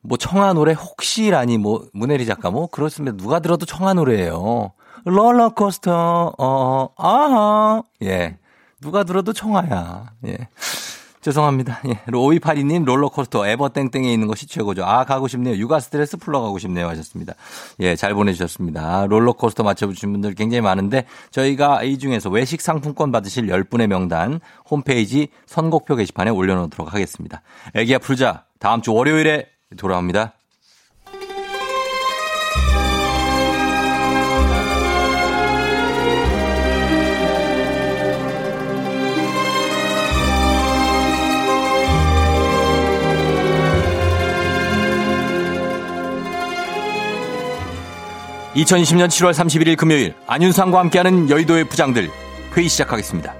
[0.00, 3.14] 뭐 청아 노래 혹시라니 뭐 문혜리 작가 뭐 그렇습니다.
[3.14, 4.72] 누가 들어도 청아 노래예요.
[5.04, 8.38] 롤러코스터 어 아하 예
[8.80, 10.48] 누가 들어도 청아야 예.
[11.26, 11.80] 죄송합니다.
[11.88, 11.94] 예.
[12.06, 14.84] 5282님 롤러코스터 에버땡땡에 있는 것이 최고죠.
[14.84, 15.56] 아, 가고 싶네요.
[15.56, 16.86] 육아 스트레스 풀러 가고 싶네요.
[16.88, 17.34] 하셨습니다.
[17.80, 19.06] 예, 잘 보내주셨습니다.
[19.06, 24.38] 롤러코스터 맞춰주신 분들 굉장히 많은데 저희가 이 중에서 외식 상품권 받으실 10분의 명단
[24.70, 27.42] 홈페이지 선곡표 게시판에 올려놓도록 하겠습니다.
[27.74, 28.44] 애기야 풀자.
[28.60, 30.35] 다음 주 월요일에 돌아옵니다.
[48.56, 52.10] (2020년 7월 31일) 금요일 안윤상과 함께하는 여의도의 부장들
[52.56, 53.34] 회의 시작하겠습니다.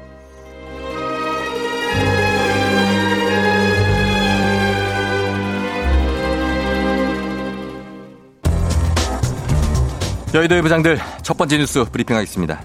[10.35, 12.61] 여의도의 부장들 첫 번째 뉴스 브리핑하겠습니다.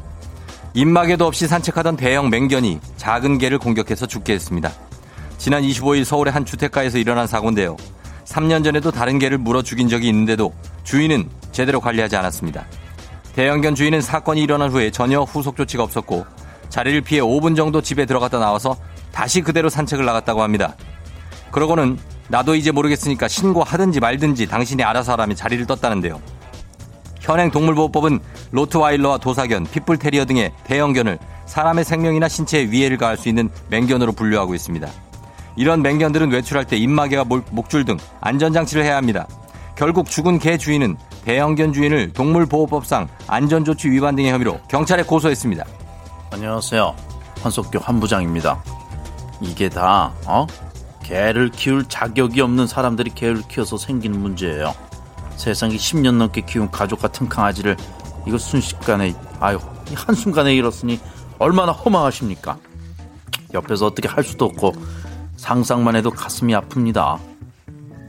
[0.74, 4.74] 입마개도 없이 산책하던 대형 맹견이 작은 개를 공격해서 죽게 했습니다.
[5.38, 7.78] 지난 25일 서울의 한 주택가에서 일어난 사고인데요.
[8.26, 12.66] 3년 전에도 다른 개를 물어 죽인 적이 있는데도 주인은 제대로 관리하지 않았습니다.
[13.34, 16.26] 대형견 주인은 사건이 일어난 후에 전혀 후속 조치가 없었고
[16.70, 18.76] 자리를 피해 5분 정도 집에 들어갔다 나와서
[19.12, 20.76] 다시 그대로 산책을 나갔다고 합니다.
[21.52, 21.98] 그러고는
[22.30, 26.22] 나도 이제 모르겠으니까 신고하든지 말든지 당신이 알아서 하라며 자리를 떴다는데요.
[27.20, 28.20] 현행 동물보호법은
[28.52, 34.88] 로트와일러와 도사견, 핏불테리어 등의 대형견을 사람의 생명이나 신체에 위해를 가할 수 있는 맹견으로 분류하고 있습니다.
[35.58, 39.28] 이런 맹견들은 외출할 때 입마개와 목줄 등 안전장치를 해야 합니다.
[39.76, 45.66] 결국 죽은 개 주인은 대형견 주인을 동물보호법상 안전조치 위반 등의 혐의로 경찰에 고소했습니다.
[46.32, 46.96] 안녕하세요.
[47.42, 48.64] 한석규 한부장입니다.
[49.42, 50.48] 이게 다, 어?
[51.04, 54.74] 개를 키울 자격이 없는 사람들이 개를 키워서 생기는 문제예요.
[55.36, 57.76] 세상에 10년 넘게 키운 가족 같은 강아지를
[58.28, 59.60] 이거 순식간에, 아유,
[59.96, 61.00] 한순간에 잃었으니
[61.40, 62.58] 얼마나 허망하십니까?
[63.54, 64.74] 옆에서 어떻게 할 수도 없고
[65.38, 67.31] 상상만 해도 가슴이 아픕니다.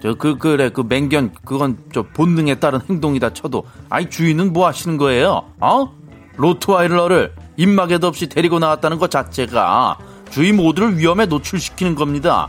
[0.03, 4.97] 저, 그, 그래, 그 맹견, 그건 저 본능에 따른 행동이다 쳐도, 아이, 주인은 뭐 하시는
[4.97, 5.45] 거예요?
[5.61, 5.95] 어?
[6.37, 9.99] 로트와일러를 입마개도 없이 데리고 나왔다는 것 자체가
[10.31, 12.49] 주인 모두를 위험에 노출시키는 겁니다.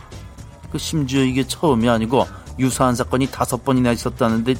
[0.71, 2.25] 그 심지어 이게 처음이 아니고
[2.57, 4.55] 유사한 사건이 다섯 번이나 있었다는데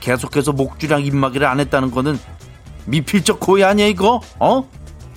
[0.00, 2.18] 계속해서 목줄이랑 입마개를 안 했다는 거는
[2.86, 4.20] 미필적 고의 아니야 이거?
[4.40, 4.68] 어?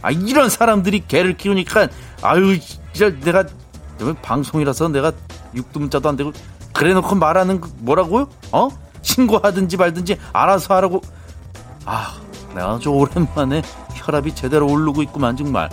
[0.02, 1.88] 아 이런 사람들이 개를 키우니까
[2.22, 3.45] 아유 진짜 내가
[4.22, 5.13] 방송이라서 내가
[5.56, 6.34] 육두문자도 안 되고
[6.73, 8.27] 그래놓고 말하는 뭐라고요?
[8.51, 8.69] 어?
[9.01, 11.01] 신고하든지 말든지 알아서 하라고.
[11.86, 12.13] 아
[12.53, 13.62] 내가 아주 오랜만에
[13.95, 15.69] 혈압이 제대로 오르고 있구만 정말.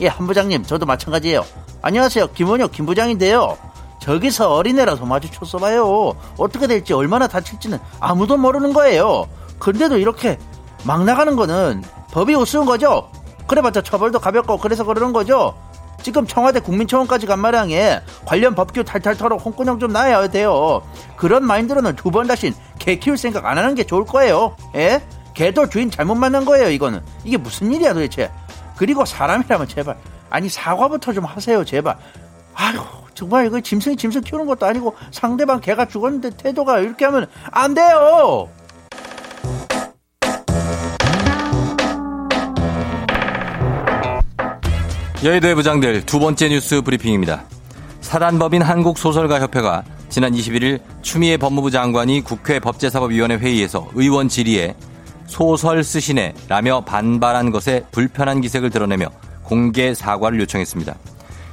[0.00, 1.44] 예 한 부장님 저도 마찬가지예요.
[1.82, 2.28] 안녕하세요.
[2.32, 3.56] 김원혁 김부장인데요.
[4.00, 6.14] 저기서 어린애라서 마주쳤어 봐요.
[6.38, 9.26] 어떻게 될지 얼마나 다칠지는 아무도 모르는 거예요.
[9.58, 10.38] 근데도 이렇게
[10.84, 13.10] 막 나가는 거는 법이 우스운 거죠?
[13.46, 15.54] 그래봤자 처벌도 가볍고 그래서 그러는 거죠
[16.02, 20.82] 지금 청와대 국민청원까지 간 마당에 관련 법규 탈탈 털어 홍군형 좀 나야 돼요.
[21.16, 24.56] 그런 마인드로는 두 번 다신 개 키울 생각 안 하는 게 좋을 거예요.
[24.74, 25.02] 예?
[25.34, 27.00] 개도 주인 잘못 만난 거예요, 이거는.
[27.24, 28.30] 이게 무슨 일이야, 도대체.
[28.76, 29.96] 그리고 사람이라면 제발.
[30.28, 31.96] 아니, 사과부터 좀 하세요, 제발.
[32.54, 32.80] 아유,
[33.14, 38.48] 정말 이거 짐승이 짐승 키우는 것도 아니고 상대방 개가 죽었는데 태도가 이렇게 하면 안 돼요!
[45.22, 47.44] 여의도의 부장들 두 번째 뉴스 브리핑입니다.
[48.00, 54.74] 사단법인 한국소설가협회가 지난 21일 추미애 법무부 장관이 국회 법제사법위원회 회의에서 의원 질의에
[55.26, 59.10] 소설 쓰시네 라며 반발한 것에 불편한 기색을 드러내며
[59.42, 60.94] 공개 사과를 요청했습니다.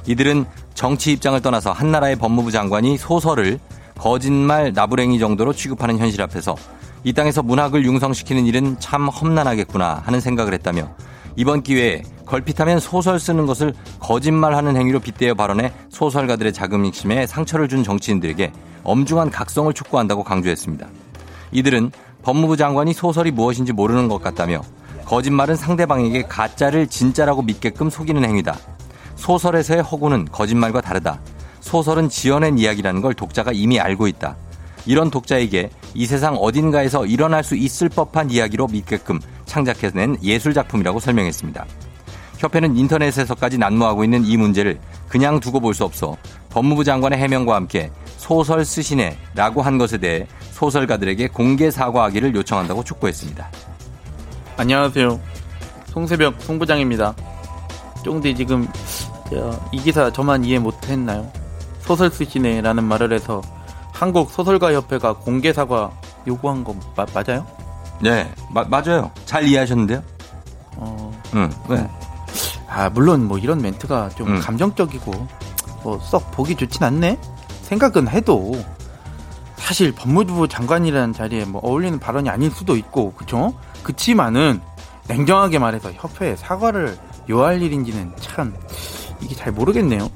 [0.06, 3.58] 이들은 정치 입장을 떠나서 한나라의 법무부 장관이 소설을
[3.98, 6.56] 거짓말 나부랭이 정도로 취급하는 현실 앞에서
[7.04, 10.88] 이 땅에서 문학을 융성시키는 일은 참 험난하겠구나 하는 생각을 했다며
[11.36, 18.52] 이번 기회에 걸핏하면 소설 쓰는 것을 거짓말하는 행위로 빗대어 발언해 소설가들의 자긍심에 상처를 준 정치인들에게
[18.84, 20.86] 엄중한 각성을 촉구한다고 강조했습니다.
[21.52, 24.62] 이들은 법무부 장관이 소설이 무엇인지 모르는 것 같다며
[25.06, 28.56] 거짓말은 상대방에게 가짜를 진짜라고 믿게끔 속이는 행위다.
[29.16, 31.20] 소설에서의 허구는 거짓말과 다르다.
[31.60, 34.36] 소설은 지어낸 이야기라는 걸 독자가 이미 알고 있다.
[34.88, 41.66] 이런 독자에게 이 세상 어딘가에서 일어날 수 있을 법한 이야기로 믿게끔 창작해낸 예술작품이라고 설명했습니다.
[42.38, 46.16] 협회는 인터넷에서까지 난무하고 있는 이 문제를 그냥 두고 볼 수 없어
[46.48, 53.50] 법무부 장관의 해명과 함께 소설 쓰시네라고 한 것에 대해 소설가들에게 공개 사과하기를 요청한다고 촉구했습니다.
[54.56, 55.20] 안녕하세요.
[55.88, 57.14] 송세벽 송부장입니다.
[58.04, 58.66] 쫑디 지금
[59.70, 61.30] 이 기사 저만 이해 못했나요?
[61.80, 63.42] 소설 쓰시네라는 말을 해서
[63.98, 65.90] 한국 소설가 협회가 공개 사과
[66.26, 67.44] 요구한 거 마, 맞아요?
[68.00, 69.10] 네, 마, 맞아요.
[69.24, 70.02] 잘 이해하셨는데요?
[70.76, 71.88] 어, 응, 네.
[72.68, 74.40] 아 물론 뭐 이런 멘트가 좀 음.
[74.40, 75.10] 감정적이고
[75.82, 77.18] 뭐 썩 보기 좋진 않네?
[77.62, 78.52] 생각은 해도
[79.56, 83.52] 사실 법무부 장관이라는 자리에 뭐 어울리는 발언이 아닐 수도 있고 그쵸?
[83.82, 84.60] 그치만은
[85.08, 86.96] 냉정하게 말해서 협회에 사과를
[87.30, 88.54] 요할 일인지는 참
[89.20, 90.08] 이게 잘 모르겠네요.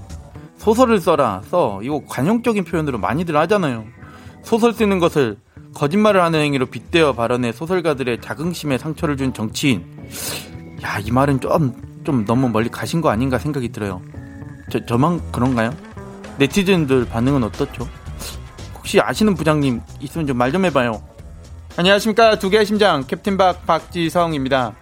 [0.63, 3.85] 소설을 써라 써 이거 관용적인 표현으로 많이들 하잖아요.
[4.45, 5.37] 소설 쓰는 것을
[5.75, 9.85] 거짓말을 하는 행위로 빗대어 발언해 소설가들의 자긍심에 상처를 준 정치인.
[10.85, 14.01] 야, 이 말은 좀, 좀 너무 멀리 가신 거 아닌가 생각이 들어요.
[14.71, 15.75] 저, 저만 그런가요?
[16.39, 17.89] 네티즌들 반응은 어떻죠?
[18.77, 21.03] 혹시 아시는 부장님 있으면 좀 말좀 해봐요.
[21.77, 22.39] 안녕하십니까.
[22.39, 24.77] 두 개의 심장, 캡틴 박, 박지성입니다.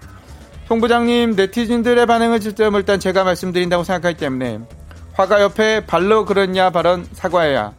[0.68, 4.60] 송 부장님, 네티즌들의 반응을 직접 일단 제가 말씀드린다고 생각하기 때문에
[5.20, 7.72] 화가 옆에 발로 그랬냐 발언 사과해야.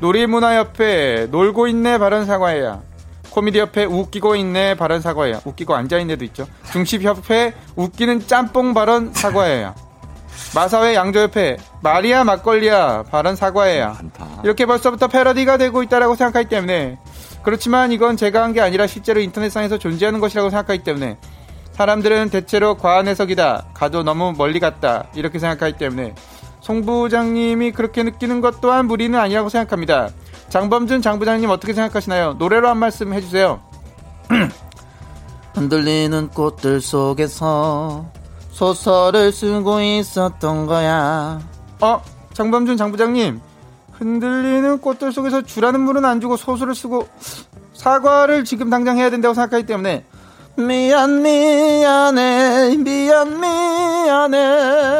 [0.00, 2.80] 놀이문화협회 놀고 있네 발언 사과해야.
[3.30, 5.40] 코미디협회 웃기고 있네 발언 사과해야.
[5.44, 6.48] 웃기고 앉아있는 애도 있죠.
[6.72, 9.76] 중식협회 웃기는 짬뽕 발언 사과해야.
[10.56, 13.96] 마사회 양조협회 마리아 막걸리야 발언 사과해야.
[14.42, 16.98] 이렇게 벌써부터 패러디가 되고 있다라고 생각하기 때문에.
[17.44, 21.16] 그렇지만 이건 제가 한 게 아니라 실제로 인터넷상에서 존재하는 것이라고 생각하기 때문에.
[21.74, 23.66] 사람들은 대체로 과한 해석이다.
[23.72, 25.04] 가도 너무 멀리 갔다.
[25.14, 26.12] 이렇게 생각하기 때문에
[26.68, 30.10] 송 부장님이 그렇게 느끼는 것 또한 무리는 아니라고 생각합니다.
[30.50, 32.34] 장범준 장 부장님 어떻게 생각하시나요?
[32.34, 33.58] 노래로 한 말씀 해주세요.
[35.56, 38.04] 흔들리는 꽃들 속에서
[38.50, 41.40] 소설을 쓰고 있었던 거야.
[41.80, 42.02] 어?
[42.34, 43.40] 장범준 장 부장님
[43.92, 47.08] 흔들리는 꽃들 속에서 주라는 물은 안 주고 소설을 쓰고
[47.72, 50.04] 사과를 지금 당장 해야 된다고 생각하기 때문에
[50.58, 54.98] 미안 미안해 미안 미안해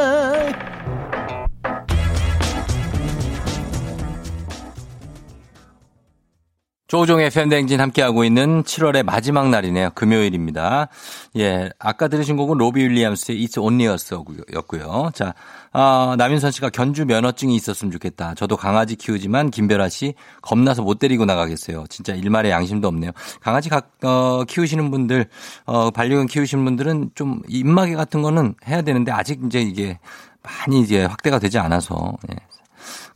[6.88, 9.90] 조종의 팬댕진 함께하고 있는 7월의 마지막 날이네요.
[9.94, 10.88] 금요일입니다.
[11.36, 14.14] 예, 아까 들으신 곡은 로비 윌리엄스의 It's Only Us
[14.54, 15.10] 였고요.
[15.14, 15.34] 자,
[15.72, 18.34] 아, 남윤선 씨가 견주 면허증이 있었으면 좋겠다.
[18.36, 21.84] 저도 강아지 키우지만 김별아 씨 겁나서 못 데리고 나가겠어요.
[21.90, 23.10] 진짜 일말의 양심도 없네요.
[23.42, 25.26] 강아지 가, 어, 키우시는 분들,
[25.66, 29.98] 어, 반려견 키우시는 분들은 좀 입마개 같은 거는 해야 되는데 아직 이제 이게
[30.42, 32.47] 많이 이제 확대가 되지 않아서 예.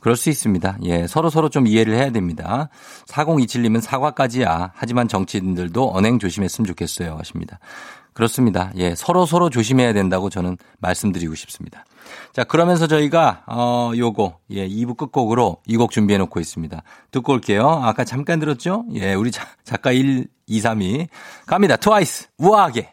[0.02, 0.78] 그럴 수 있습니다.
[0.82, 2.68] 예, 서로 서로 좀 이해를 해야 됩니다.
[3.06, 4.72] 4027님은 사과까지야.
[4.74, 7.16] 하지만 정치인들도 언행 조심했으면 좋겠어요.
[7.18, 7.60] 하십니다.
[8.12, 8.72] 그렇습니다.
[8.76, 11.84] 예, 서로 서로 조심해야 된다고 저는 말씀드리고 싶습니다.
[12.32, 16.82] 자, 그러면서 저희가 어 요거 예, 2부 끝곡으로 이 곡 준비해 놓고 있습니다.
[17.12, 17.68] 듣고 올게요.
[17.68, 18.84] 아까 잠깐 들었죠?
[18.94, 21.06] 예, 우리 자, 작가 1 2 3이
[21.46, 21.76] 갑니다.
[21.76, 22.92] 트와이스 우아하게.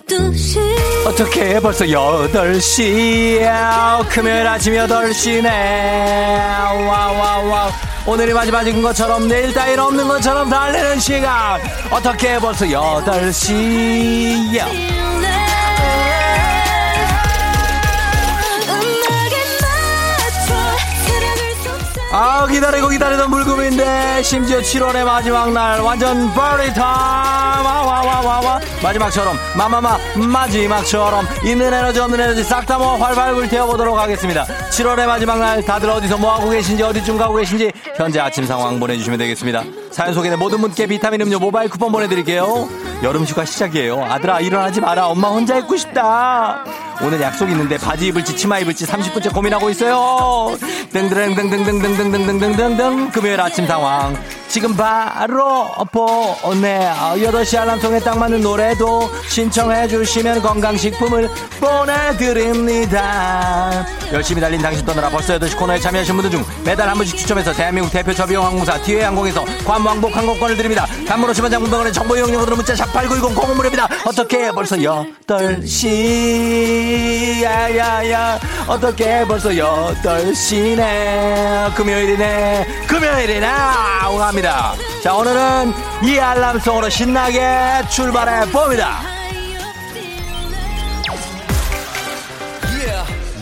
[1.05, 4.07] 어떻게 벌써 8시야?
[4.09, 5.47] 금요일 아침 8시네.
[6.87, 7.71] 와와와
[8.05, 11.61] 오늘이 마지막인 것처럼 내일 따윈 없는 것처럼 달리는 시간.
[11.89, 14.65] 어떻게 벌써 8시야
[22.11, 27.65] 아아 기다리고 기다리던 물금인데 심지어 7월의 마지막 날 완전 버리 타임.
[27.65, 28.59] 와와와와와.
[28.83, 34.45] 마지막처럼 마마마 마지막처럼 있는 에너지 없는 에너지 싹 다 모아 활발 불태워보도록 하겠습니다.
[34.45, 39.63] 7월의 마지막 날 다들 어디서 뭐하고 계신지 어디쯤 가고 계신지 현재 아침 상황 보내주시면 되겠습니다
[39.91, 42.69] 사연 소개된 모든 분께 비타민 음료 모바일 쿠폰 보내드릴게요
[43.03, 46.63] 여름 휴가 시작이에요 아들아 일어나지 마라 엄마 혼자 있고 싶다
[47.03, 50.55] 오늘 약속 있는데 바지 입을지 치마 입을지 30분째 고민하고 있어요
[50.91, 54.15] 등등등등등등등등등등등 금요일 아침 상황
[54.47, 64.85] 지금 바로 보내 8시 알람송에 딱 맞는 노래도 신청해 주시면 건강식품을 보내드립니다 열심히 달린 당신
[64.85, 68.77] 떠나라 벌써 8시 코너에 참여하신 분들 중 매달 한 분씩 추첨해서 대한민국 대표 저비용 항공사
[68.81, 70.85] 티웨이항공에서 관 왕복 항공권을 드립니다.
[71.07, 73.87] 단문 50원 장문병원의 정보 이용료로 문자 샵8910 공은 무료입니다.
[74.05, 78.39] 어떻게 벌써 8시 야야야.
[78.67, 81.73] 어떻게 벌써 8시네.
[81.75, 82.85] 금요일이네.
[82.87, 83.47] 금요일이네.
[84.11, 84.73] 웅합니다.
[85.03, 85.73] 자 오늘은
[86.03, 87.39] 이 알람송으로 신나게
[87.89, 88.99] 출발해 봅니다.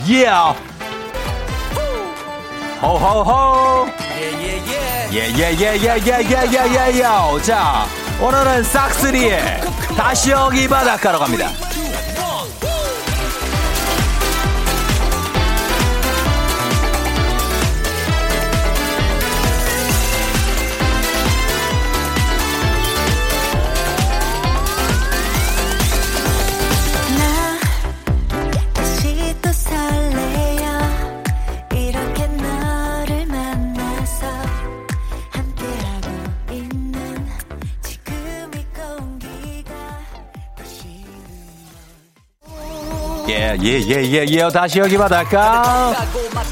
[0.08, 0.56] Yeah.
[2.82, 3.86] 호호호
[5.12, 7.04] 예예예예예예예예예예.
[7.42, 7.86] 자
[8.22, 9.62] 오늘은 싹스리의
[9.98, 11.69] 다시 여기 바닷가로 갑니다
[43.50, 44.50] 예, 예, 예, 예, 예.
[44.54, 45.96] 다시 여기 바닷가.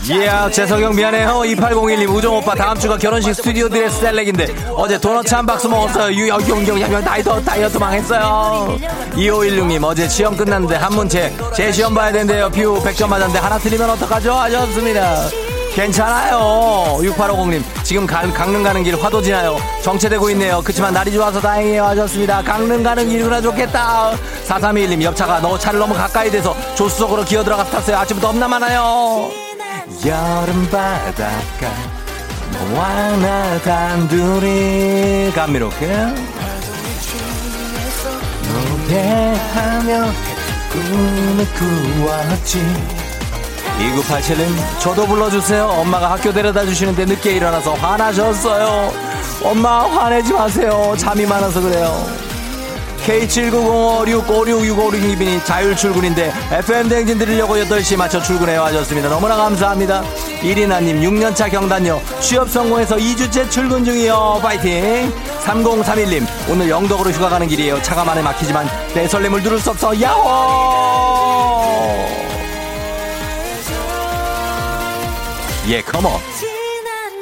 [0.09, 1.41] 예, 재석영 미안해요.
[1.45, 6.15] 2801님, 우종오빠 다음 주가 결혼식 스튜디오 드레스 select인데 어제 도넛 한 박스 먹었어요.
[6.15, 8.77] 유영경, 야명 다이어트, 다이어트 망했어요.
[9.13, 12.49] 2516님, 어제 시험 끝났는데 한문제, 재시험 봐야 된대요.
[12.49, 14.33] 뷰 100점 맞았는데 하나 틀리면 어떡하죠?
[14.33, 15.46] 하셨습니다.
[15.77, 16.97] 괜찮아요.
[17.01, 19.57] 6850님, 지금 가, 강릉 가는 길 화도 지나요.
[19.83, 20.59] 정체되고 있네요.
[20.63, 21.85] 그치만 날이 좋아서 다행이에요.
[21.85, 22.41] 하셨습니다.
[22.41, 24.13] 강릉 가는 길이구나 좋겠다.
[24.47, 27.97] 4321님, 옆차가 너 차를 너무 가까이 돼서 조수석으로 기어 들어가서 탔어요.
[27.97, 29.29] 아침부터 없나 많아요.
[30.03, 31.71] 여름 바닷가,
[32.53, 35.85] 너와 나 단둘이 감미롭게.
[38.87, 40.11] 노래하며
[40.71, 42.96] 꿈을 꾸었지.
[43.79, 45.65] 2987님, 저도 불러주세요.
[45.65, 48.91] 엄마가 학교 데려다 주시는데 늦게 일어나서 화나셨어요.
[49.43, 50.95] 엄마 화내지 마세요.
[50.97, 52.05] 잠이 많아서 그래요.
[53.05, 59.07] K790565666562이 자율 출근인데 FM 댕진 들으려고 8시 맞춰 출근해요 하셨습니다.
[59.07, 60.03] 너무나 감사합니다.
[60.41, 64.39] 이리나님 6년차 경단녀 취업 성공해서 2주째 출근 중이요.
[64.41, 65.13] 파이팅.
[65.45, 67.81] 3031님 오늘 영덕으로 휴가 가는 길이에요.
[67.81, 69.97] 차가 많이 막히지만 내 설렘을 누를 수 없어.
[70.01, 71.16] 야호!
[75.67, 76.13] 예, 컴온.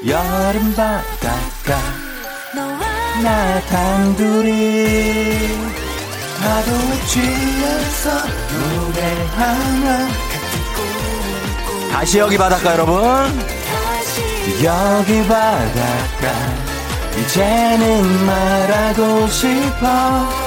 [0.06, 1.80] 여름 바닷가
[3.24, 5.50] 나 단둘이
[6.40, 8.12] 파도에 취해서
[8.54, 10.08] 노래하며
[11.92, 13.04] 다시 여기 바닷가 여러분.
[14.64, 16.32] 여기 바닷가
[17.18, 20.46] 이제는 말하고 싶어.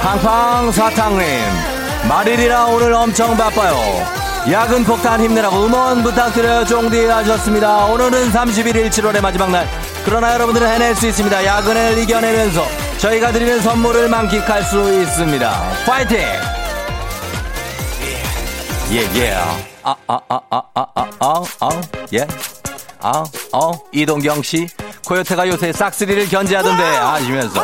[0.00, 1.26] 팡팡 사탕님
[2.08, 7.86] 말일이라 오늘 엄청 바빠요 야근 폭탄 힘내라고 음원 부탁드려요 쫑디 하셨습니다.
[7.86, 9.66] 오늘은 31일 7월의 마지막 날.
[10.04, 11.44] 그러나 여러분들은 해낼 수 있습니다.
[11.44, 12.62] 야근을 이겨내면서
[12.98, 15.50] 저희가 드리는 선물을 만끽할 수 있습니다.
[15.86, 16.18] 파이팅!
[18.92, 19.34] 예 예.
[19.82, 22.26] 아 아 아 아 아 아아예.
[23.00, 24.66] 아, 어, 이동경 씨.
[25.06, 27.62] 코요태가 요새 싹쓸이를 견제하던데 아시면서.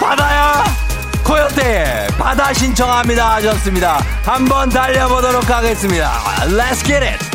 [0.00, 0.31] 바다야!
[1.32, 3.36] 코요태, 바다 신청합니다.
[3.36, 4.04] 하셨습니다.
[4.22, 6.12] 한번 달려보도록 하겠습니다.
[6.44, 7.32] Let's get it!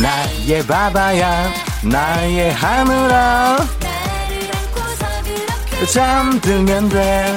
[0.00, 1.52] 나의 바다야,
[1.82, 3.75] 나의 하늘아.
[5.84, 7.36] 잠들면 돼.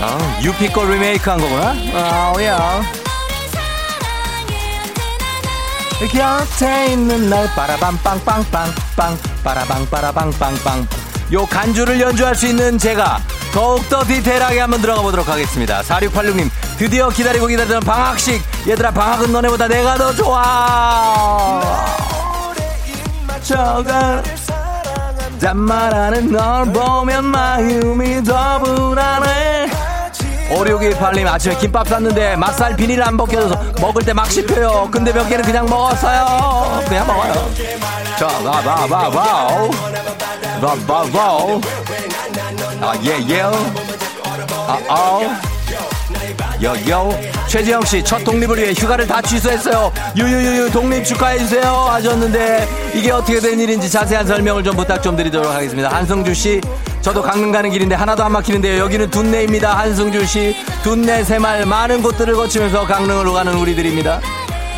[0.00, 1.74] 어, 유피 거 리메이크 한 거구나?
[1.94, 2.82] 아, 야.
[6.10, 10.86] 곁에 있는 날 빠라밤 빵빵빵 빵 빠라방 빠라방 빵빵
[11.32, 13.20] 요 간주를 연주할 수 있는 제가
[13.52, 19.94] 더욱더 디테일하게 한번 들어가 보도록 하겠습니다 4686님 드디어 기다리고 기다리던 방학식 얘들아 방학은 너네보다 내가
[19.96, 21.62] 더 좋아
[23.44, 24.22] 저가
[25.42, 29.66] 잔말하는 널 보면 마음이 더 불안해
[30.50, 34.88] 5618님 아침에 김밥 샀는데 맛살 비닐 안 벗겨져서 먹을 때 막 씹혀요.
[34.92, 36.84] 근데 몇 개는 그냥 먹었어요.
[36.86, 37.32] 그냥 먹어요.
[38.16, 39.70] 자 바바바바우
[40.60, 41.60] 바바바우
[42.80, 43.42] 아예예
[44.68, 45.22] 아아우
[46.62, 47.10] 여여
[47.52, 49.92] 최지영 씨 첫 독립을 위해 휴가를 다 취소했어요.
[50.16, 55.52] 유유유유 독립 축하해 주세요 하셨는데 이게 어떻게 된 일인지 자세한 설명을 좀 부탁 좀 드리도록
[55.52, 55.90] 하겠습니다.
[55.90, 56.62] 한승주 씨
[57.02, 58.78] 저도 강릉 가는 길인데 하나도 안 막히는데요.
[58.78, 59.76] 여기는 둔내입니다.
[59.78, 64.22] 한승주 씨 둔내 새말 많은 곳들을 거치면서 강릉으로 가는 우리들입니다.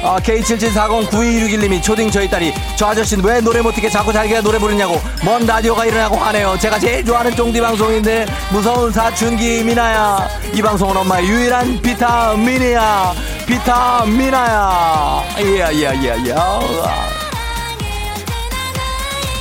[0.05, 5.47] 아, K77409261님이 초딩 저희 딸이 저 아저씨는 왜 노래 못듣게 자꾸 자기가 노래 부르냐고 먼
[5.47, 6.59] 라디오가 일어나고 하네요.
[6.61, 10.29] 제가 제일 좋아하는 쫑디 방송인데 무서운 사춘기 미나야.
[10.53, 13.15] 이 방송은 엄마의 유일한 비타민이야.
[13.47, 15.25] 비타민아야.
[15.41, 16.61] 이야 이야 이야 이야.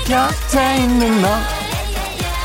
[0.07, 1.27] 곁에 있는 너.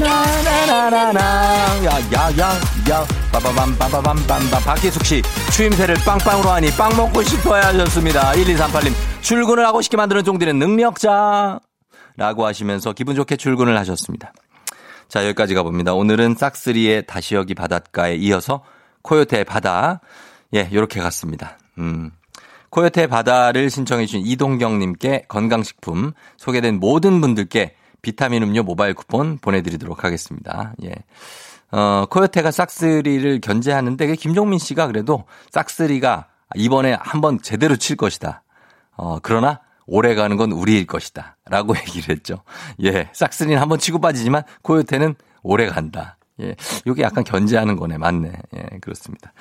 [0.00, 1.84] 나나나나나.
[1.84, 3.06] 야야야야.
[3.32, 8.32] 빠바밤 빠바밤밤밤 박기숙 씨 추임새를 빵빵으로 하니 빵 먹고 싶어야 하셨습니다.
[8.32, 8.92] 1238님
[9.22, 11.60] 출근을 하고 싶게 만드는 종디는 능력자.
[12.16, 14.32] 라고 하시면서 기분 좋게 출근을 하셨습니다.
[15.08, 15.94] 자 여기까지 가봅니다.
[15.94, 18.64] 오늘은 싹스리의 다시 여기 바닷가에 이어서
[19.02, 20.00] 코요태 바다.
[20.54, 21.58] 예 요렇게 갔습니다.
[21.78, 22.10] 음
[22.74, 30.02] 코요태 바다를 신청해 주신 이동경 님께 건강식품 소개된 모든 분들께 비타민 음료 모바일 쿠폰 보내드리도록
[30.02, 30.74] 하겠습니다.
[30.82, 30.92] 예.
[31.70, 35.22] 어, 코요테가 싹스리를 견제하는데 그 김종민 씨가 그래도
[35.52, 38.42] 싹스리가 이번에 한번 제대로 칠 것이다.
[38.96, 41.36] 어, 그러나 오래 가는 건 우리일 것이다.
[41.46, 42.42] 라고 얘기를 했죠.
[42.82, 43.08] 예.
[43.12, 45.14] 싹스리는 한번 치고 빠지지만 코요테는
[45.44, 46.16] 오래 간다.
[46.40, 46.56] 예.
[46.88, 47.98] 요게 약간 견제하는 거네.
[47.98, 48.32] 맞네.
[48.56, 48.78] 예.
[48.80, 49.32] 그렇습니다.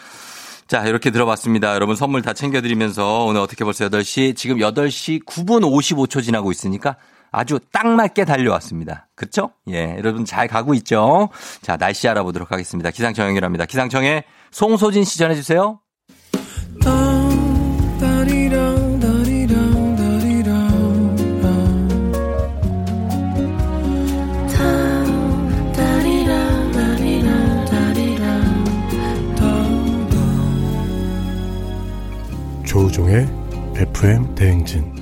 [0.68, 1.76] 자, 이렇게 들어봤습니다.
[1.76, 6.95] 여러분 선물 다 챙겨드리면서 오늘 어떻게 벌써 8시, 지금 8시 9분 55초 지나고 있으니까
[7.32, 9.07] 아주 딱 맞게 달려왔습니다.
[9.16, 9.51] 그쵸?
[9.70, 11.30] 예, 여러분 잘 가고 있죠?
[11.61, 12.91] 자, 날씨 알아보도록 하겠습니다.
[12.91, 13.66] 기상청 연결합니다.
[13.66, 15.80] 기상청에 송소진 씨 전해주세요.
[32.93, 33.27] 조우종의
[33.75, 34.93] FM 대행진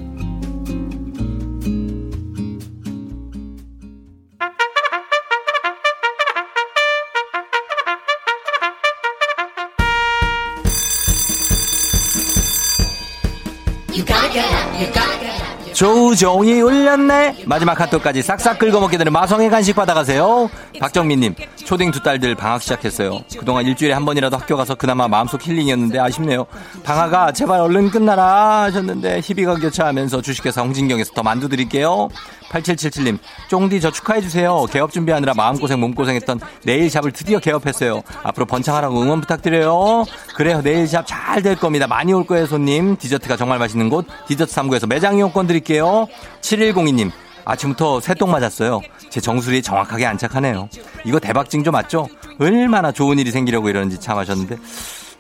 [15.82, 17.38] 조종이 울렸네.
[17.48, 20.48] 마지막 카톡까지 싹싹 긁어먹게 되는 마성의 간식 받아가세요.
[20.80, 23.22] 박정민님, 초딩 두 딸들 방학 시작했어요.
[23.40, 26.46] 그동안 일주일에 한 번이라도 학교 가서 그나마 마음속 힐링이었는데 아쉽네요.
[26.84, 32.10] 방학아, 제발 얼른 끝나라 하셨는데 희비가 교차하면서 주식회사 홍진경에서 더 만두 드릴게요.
[32.52, 33.18] 8777님,
[33.50, 34.66] 쫑디 저 축하해주세요.
[34.72, 38.04] 개업 준비하느라 마음고생 몸고생했던 네일샵을 드디어 개업했어요.
[38.24, 40.06] 앞으로 번창하라고 응원 부탁드려요.
[40.36, 41.88] 그래요, 네일샵 잘 될 겁니다.
[41.88, 42.98] 많이 올 거예요, 손님.
[42.98, 46.08] 디저트가 정말 맛있는 곳, 디저트 3구에서 매장 이용권 드릴게요.
[46.42, 47.10] 7102님,
[47.46, 48.82] 아침부터 새똥 맞았어요.
[49.10, 50.70] 제 정수리에 정확하게 안착하네요.
[51.06, 52.08] 이거 대박 징조 맞죠?
[52.40, 54.58] 얼마나 좋은 일이 생기려고 이러는지 참 하셨는데.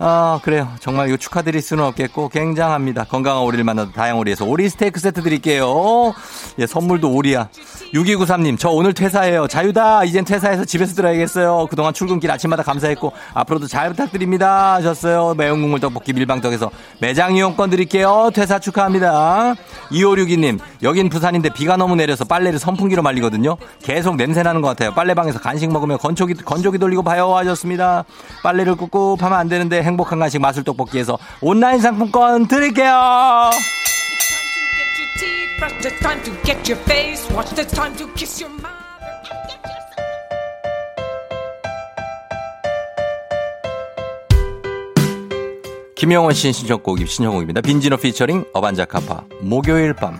[0.03, 0.67] 아, 그래요.
[0.79, 3.03] 정말 이거 축하드릴 수는 없겠고, 굉장합니다.
[3.03, 6.15] 건강한 오리를 만나도 다양 오리에서 오리 스테이크 세트 드릴게요.
[6.57, 7.49] 예, 선물도 오리야.
[7.93, 9.47] 6293님, 저 오늘 퇴사해요.
[9.47, 10.05] 자유다.
[10.05, 11.67] 이젠 퇴사해서 집에서 들어야겠어요.
[11.69, 14.73] 그동안 출근길 아침마다 감사했고, 앞으로도 잘 부탁드립니다.
[14.73, 15.35] 하셨어요.
[15.35, 18.31] 매운 국물 떡볶이 밀방떡에서 매장 이용권 드릴게요.
[18.33, 19.53] 퇴사 축하합니다.
[19.91, 23.55] 2562님, 여긴 부산인데 비가 너무 내려서 빨래를 선풍기로 말리거든요.
[23.83, 24.95] 계속 냄새 나는 것 같아요.
[24.95, 27.35] 빨래방에서 간식 먹으면 건조기, 건조기 돌리고 봐요.
[27.35, 28.03] 하셨습니다.
[28.41, 33.49] 빨래를 꿉꿉하면 안 되는데 행복한 간식 마술 떡볶이에서 온라인 상품권 드릴게요.
[45.95, 47.61] 김영원 씨 신청곡, 신청곡입니다.
[47.61, 50.19] 빈지노 피처링 어반자카파 목요일 밤.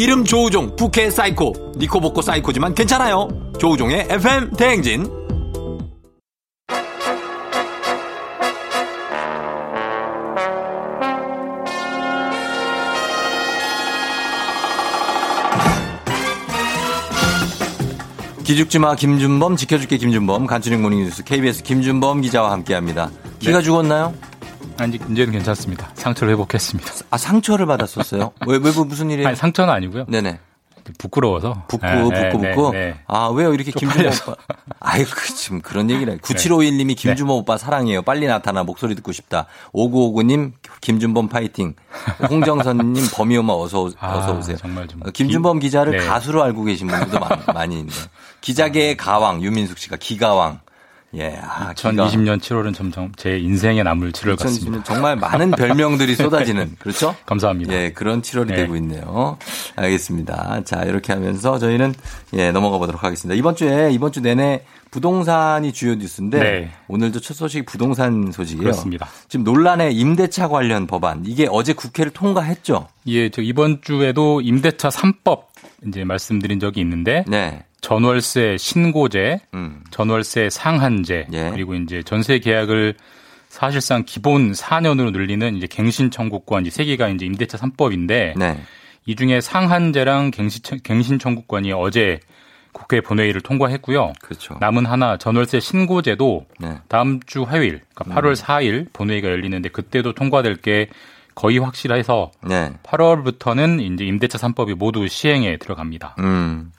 [0.00, 3.28] 이름 조우종 부캐 사이코 니코보코 사이코지만 괜찮아요.
[3.58, 5.06] 조우종의 FM 대행진.
[18.42, 23.10] 기죽지마 김준범 지켜줄게 김준범 간추린 morning뉴스 KBS 김준범 기자와 함께합니다.
[23.38, 24.14] 기가 죽었나요?
[24.80, 25.90] 아니 이제는 괜찮습니다.
[25.94, 26.90] 상처를 회복했습니다.
[27.10, 28.32] 아 상처를 받았었어요?
[28.46, 29.28] 왜, 왜 무슨 일이에요?
[29.28, 30.06] 아니 상처는 아니고요.
[30.08, 30.38] 네네.
[30.98, 31.64] 부끄러워서.
[31.68, 32.70] 붓고 네, 네, 붓고.
[32.72, 33.00] 네, 네.
[33.06, 34.08] 아 왜요 이렇게 김준호.
[34.08, 34.34] 오빠?
[34.80, 36.18] 아이 그 지금 그런 얘기를.
[36.18, 38.02] 9751님이 김준호 오빠 사랑해요.
[38.02, 39.46] 빨리 나타나 목소리 듣고 싶다.
[39.72, 41.74] 5959님 김준범 파이팅.
[42.28, 44.56] 홍정선님 범이 오마 어서 오- 아, 어서 오세요.
[44.56, 46.06] 정말 좀 어, 김준범 기자를 네.
[46.06, 47.94] 가수로 알고 계신 분들도 많, 많이 있는데
[48.40, 50.60] 기자계의 가왕 유민숙 씨가 기가왕.
[51.14, 51.90] 예, 아, 기가.
[51.90, 54.78] 2020년 7월은 점점 제 인생에 남을 7월 같습니다.
[54.78, 57.16] 2020년 정말 많은 별명들이 쏟아지는 그렇죠?
[57.26, 57.74] 감사합니다.
[57.74, 58.56] 예, 그런 7월이 네.
[58.56, 59.36] 되고 있네요.
[59.76, 60.62] 알겠습니다.
[60.64, 61.94] 자, 이렇게 하면서 저희는
[62.34, 63.36] 예, 넘어가 보도록 하겠습니다.
[63.36, 66.70] 이번 주에 이번 주 내내 부동산이 주요 뉴스인데 네.
[66.88, 68.62] 오늘도 첫 소식이 부동산 소식이에요.
[68.62, 69.08] 그렇습니다.
[69.28, 72.88] 지금 논란의 임대차 관련 법안 이게 어제 국회를 통과했죠.
[73.08, 75.42] 예, 저 이번 주에도 임대차 3법
[75.86, 77.64] 이제 말씀드린 적이 있는데 네.
[77.80, 79.82] 전월세 신고제, 음.
[79.90, 81.50] 전월세 상한제, 예.
[81.50, 82.94] 그리고 이제 전세 계약을
[83.48, 88.60] 사실상 기본 4년으로 늘리는 이제 갱신 청구권 이세 개가 이제 임대차 3법인데 네.
[89.06, 92.20] 이 중에 상한제랑 갱신, 갱신 청구권이 어제
[92.72, 94.12] 국회 본회의를 통과했고요.
[94.22, 94.56] 그렇죠.
[94.60, 96.78] 남은 하나 전월세 신고제도 네.
[96.88, 100.88] 다음 주 화요일, 그러니까 8월 4일 본회의가 열리는데 그때도 통과될 게
[101.34, 102.70] 거의 확실해서 네.
[102.84, 106.16] 8월부터는 이제 임대차 3법이 모두 시행에 들어갑니다.
[106.20, 106.70] 음.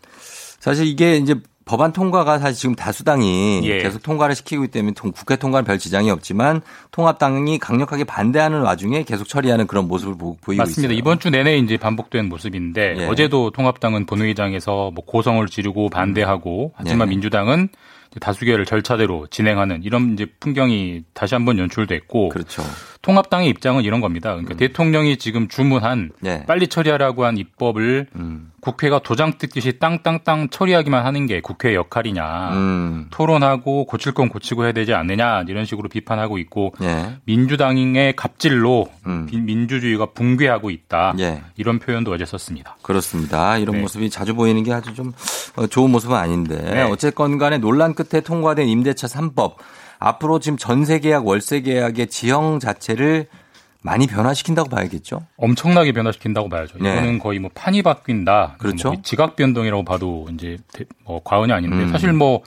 [0.61, 1.35] 사실 이게 이제
[1.65, 3.79] 법안 통과가 사실 지금 다수당이 예.
[3.79, 9.03] 계속 통과를 시키고 있기 때문에 통- 국회 통과는 별 지장이 없지만 통합당이 강력하게 반대하는 와중에
[9.03, 10.91] 계속 처리하는 그런 모습을 보, 이고 맞습니다.
[10.93, 10.97] 있어요.
[10.97, 13.05] 이번 주 내내 이제 반복된 모습인데 예.
[13.07, 17.11] 어제도 통합당은 본회의장에서 뭐 고성을 지르고 반대하고 하지만 예.
[17.11, 17.69] 민주당은
[18.19, 22.61] 다수결을 절차대로 진행하는 이런 이제 풍경이 다시 한번 연출됐고 그렇죠.
[23.01, 24.31] 통합당의 입장은 이런 겁니다.
[24.31, 26.43] 그러니까 대통령이 지금 주문한 예.
[26.45, 28.51] 빨리 처리하라고 한 입법을 음.
[28.61, 32.49] 국회가 도장 뜯듯이 땅땅땅 처리하기만 하는 게 국회의 역할이냐.
[32.53, 33.07] 음.
[33.09, 37.15] 토론하고 고칠 건 고치고 해야 되지 않느냐 이런 식으로 비판하고 있고 예.
[37.25, 39.25] 민주당의 갑질로 음.
[39.25, 41.41] 비- 민주주의가 붕괴하고 있다 예.
[41.57, 42.77] 이런 표현도 어제 썼습니다.
[42.83, 43.57] 그렇습니다.
[43.57, 43.81] 이런 네.
[43.81, 45.11] 모습이 자주 보이는 게 아주 좀
[45.55, 46.81] 어, 좋은 모습은 아닌데 네.
[46.83, 49.55] 어쨌건 간에 논란 끝에 통과된 임대차 3법
[49.99, 53.27] 앞으로 지금 전세 계약, 월세 계약의 지형 자체를
[53.83, 55.21] 많이 변화시킨다고 봐야겠죠.
[55.37, 56.77] 엄청나게 변화시킨다고 봐야죠.
[56.79, 56.91] 네.
[56.93, 58.55] 이거는 거의 뭐 판이 바뀐다.
[58.59, 58.91] 그렇죠.
[58.93, 61.89] 뭐 지각 변동이라고 봐도 이제 대- 뭐 과언이 아닌데 음.
[61.89, 62.43] 사실 뭐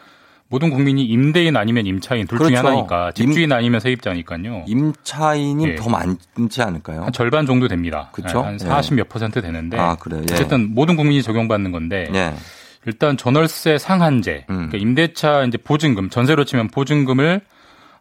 [0.49, 2.69] 모든 국민이 임대인 아니면 임차인 둘 중에 그렇죠.
[2.69, 4.65] 하나니까 집주인 아니면 세입자니까요.
[4.69, 5.75] 임차인이 예.
[5.75, 7.03] 더 많지 않을까요?
[7.03, 8.11] 한 절반 정도 됩니다.
[8.13, 8.43] 그쵸?
[8.43, 8.65] 한 예.
[8.65, 10.21] 40몇 퍼센트 되는데 아, 그래요?
[10.31, 10.35] 예.
[10.35, 12.35] 어쨌든 모든 국민이 적용받는 건데 예.
[12.87, 14.55] 일단 전월세 상한제, 음.
[14.69, 17.41] 그러니까 임대차 이제 보증금, 전세로 치면 보증금을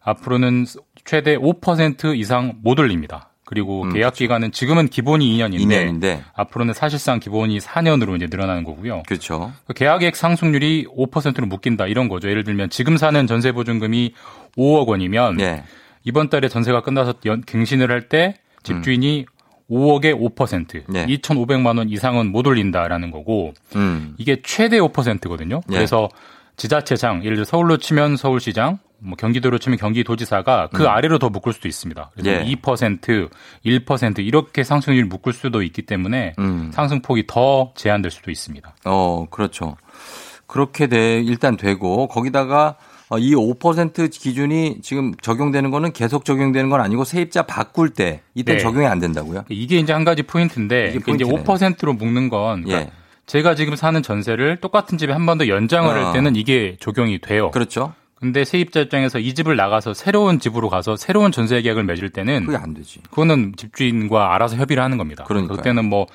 [0.01, 0.65] 앞으로는
[1.05, 3.29] 최대 5% 이상 못 올립니다.
[3.45, 5.59] 그리고 음, 계약 기간은 지금은 기본이 2년인데
[6.01, 9.03] 2년인데 앞으로는 사실상 기본이 4년으로 이제 늘어나는 거고요.
[9.07, 9.51] 그렇죠.
[9.67, 12.29] 그 계약액 상승률이 5%로 묶인다 이런 거죠.
[12.29, 14.13] 예를 들면 지금 사는 전세 보증금이
[14.57, 15.63] 5억 원이면 예.
[16.03, 19.25] 이번 달에 전세가 끝나서 연- 갱신을 할 때 집주인이
[19.69, 21.05] 5억에 5%, 네.
[21.05, 24.15] 2,500만 원 이상은 못 올린다라는 거고 음.
[24.17, 25.61] 이게 최대 5%거든요.
[25.69, 25.73] 예.
[25.75, 26.09] 그래서
[26.57, 31.67] 지자체장, 예를 들어 서울로 치면 서울시장, 뭐 경기도로 치면 경기도지사가 그 아래로 더 묶을 수도
[31.67, 32.11] 있습니다.
[32.13, 32.47] 그래서 음.
[32.47, 32.53] 예.
[32.53, 33.29] 2%,
[33.65, 36.71] 1% 이렇게 상승률이 묶을 수도 있기 때문에 음.
[36.73, 38.75] 상승폭이 더 제한될 수도 있습니다.
[38.85, 39.75] 어, 그렇죠.
[40.47, 46.81] 그렇게 돼 일단 되고 거기다가 어, 이 5% 기준이 지금 적용되는 거는 계속 적용되는 건
[46.81, 48.59] 아니고 세입자 바꿀 때 이때 네.
[48.59, 49.45] 적용이 안 된다고요?
[49.49, 51.75] 이게 이제 한 가지 포인트인데 이게 그러니까 이제 포인트네요.
[51.75, 52.93] 5%로 묶는 건 그러니까 예.
[53.25, 56.05] 제가 지금 사는 전세를 똑같은 집에 한 번 더 연장을 어.
[56.07, 57.51] 할 때는 이게 적용이 돼요.
[57.51, 57.93] 그렇죠.
[58.15, 62.57] 근데 세입자 입장에서 이 집을 나가서 새로운 집으로 가서 새로운 전세 계약을 맺을 때는 그게
[62.57, 63.01] 안 되지.
[63.09, 65.25] 그거는 집주인과 알아서 협의를 하는 겁니다.
[65.25, 65.57] 그러니까요.
[65.57, 66.07] 그때는 뭐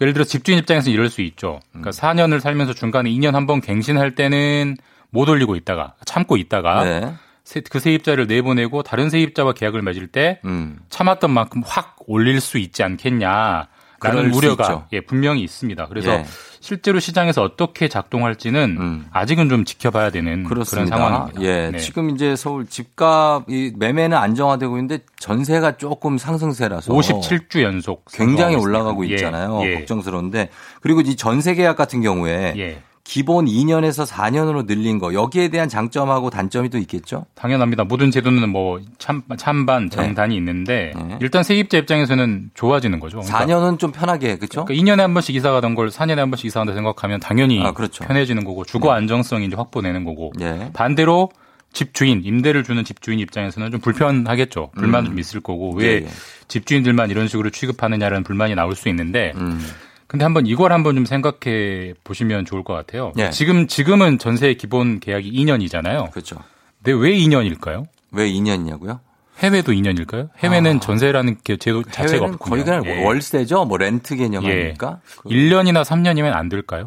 [0.00, 1.60] 예를 들어 집주인 입장에서는 이럴 수 있죠.
[1.70, 1.92] 그러니까 음.
[1.92, 4.76] 4년을 살면서 중간에 2년 한 번 갱신할 때는
[5.14, 7.14] 못 올리고 있다가 참고 있다가 네.
[7.44, 10.78] 세- 그 세입자를 내보내고 다른 세입자와 계약을 맺을 때 음.
[10.90, 13.68] 참았던 만큼 확 올릴 수 있지 않겠냐
[14.02, 14.86] 라는 그럴 수 우려가.
[14.92, 15.86] 예, 분명히 있습니다.
[15.86, 16.26] 그래서 예.
[16.60, 19.06] 실제로 시장에서 어떻게 작동할지는 음.
[19.12, 20.96] 아직은 좀 지켜봐야 되는 그렇습니다.
[20.96, 21.42] 그런 상황입니다.
[21.42, 21.70] 예.
[21.70, 21.78] 네.
[21.78, 29.04] 지금 이제 서울 집값 이 매매는 안정화되고 있는데 전세가 조금 상승세라서 57주 연속 굉장히 올라가고
[29.04, 29.26] 있습니다.
[29.28, 29.60] 있잖아요.
[29.62, 29.74] 예, 예.
[29.76, 30.50] 걱정스러운데
[30.82, 32.82] 그리고 이 전세 계약 같은 경우에 예.
[33.04, 37.26] 기본 2년에서 4년으로 늘린 거 여기에 대한 장점하고 단점이 또 있겠죠?
[37.34, 37.84] 당연합니다.
[37.84, 41.18] 모든 제도는 뭐 참, 찬반, 장단이 있는데 네.
[41.20, 43.20] 일단 세입자 입장에서는 좋아지는 거죠.
[43.20, 44.64] 그러니까, 4년은 좀 편하게 그렇죠?
[44.64, 47.72] 그러니까 2년에 한 번씩 이사 가던 걸 4년에 한 번씩 이사 간다 생각하면 당연히 아,
[47.72, 48.04] 그렇죠.
[48.04, 50.70] 편해지는 거고 주거 안정성이 이제 확보되는 거고 예.
[50.72, 51.28] 반대로
[51.74, 54.70] 집주인, 임대를 주는 집주인 입장에서는 좀 불편하겠죠.
[54.76, 56.08] 불만 좀 있을 거고 왜 예, 예.
[56.48, 59.60] 집주인들만 이런 식으로 취급하느냐라는 불만이 나올 수 있는데 음.
[60.06, 63.12] 근데 한번 이걸 한번 좀 생각해 보시면 좋을 것 같아요.
[63.18, 63.30] 예.
[63.30, 66.10] 지금 지금은 전세 기본 계약이 2년이잖아요.
[66.10, 66.36] 그렇죠.
[66.82, 67.86] 근데 왜 2년일까요?
[68.12, 69.00] 왜 2년이냐고요?
[69.38, 70.28] 해외도 2년일까요?
[70.38, 72.28] 해외는 전세라는 게 제도 자체가 아.
[72.28, 72.50] 없군요.
[72.50, 73.04] 거의 그냥 예.
[73.04, 73.64] 월세죠?
[73.64, 74.50] 뭐 렌트 개념 예.
[74.52, 75.00] 아닙니까?
[75.16, 76.86] 그- 1년이나 3년이면 안 될까요?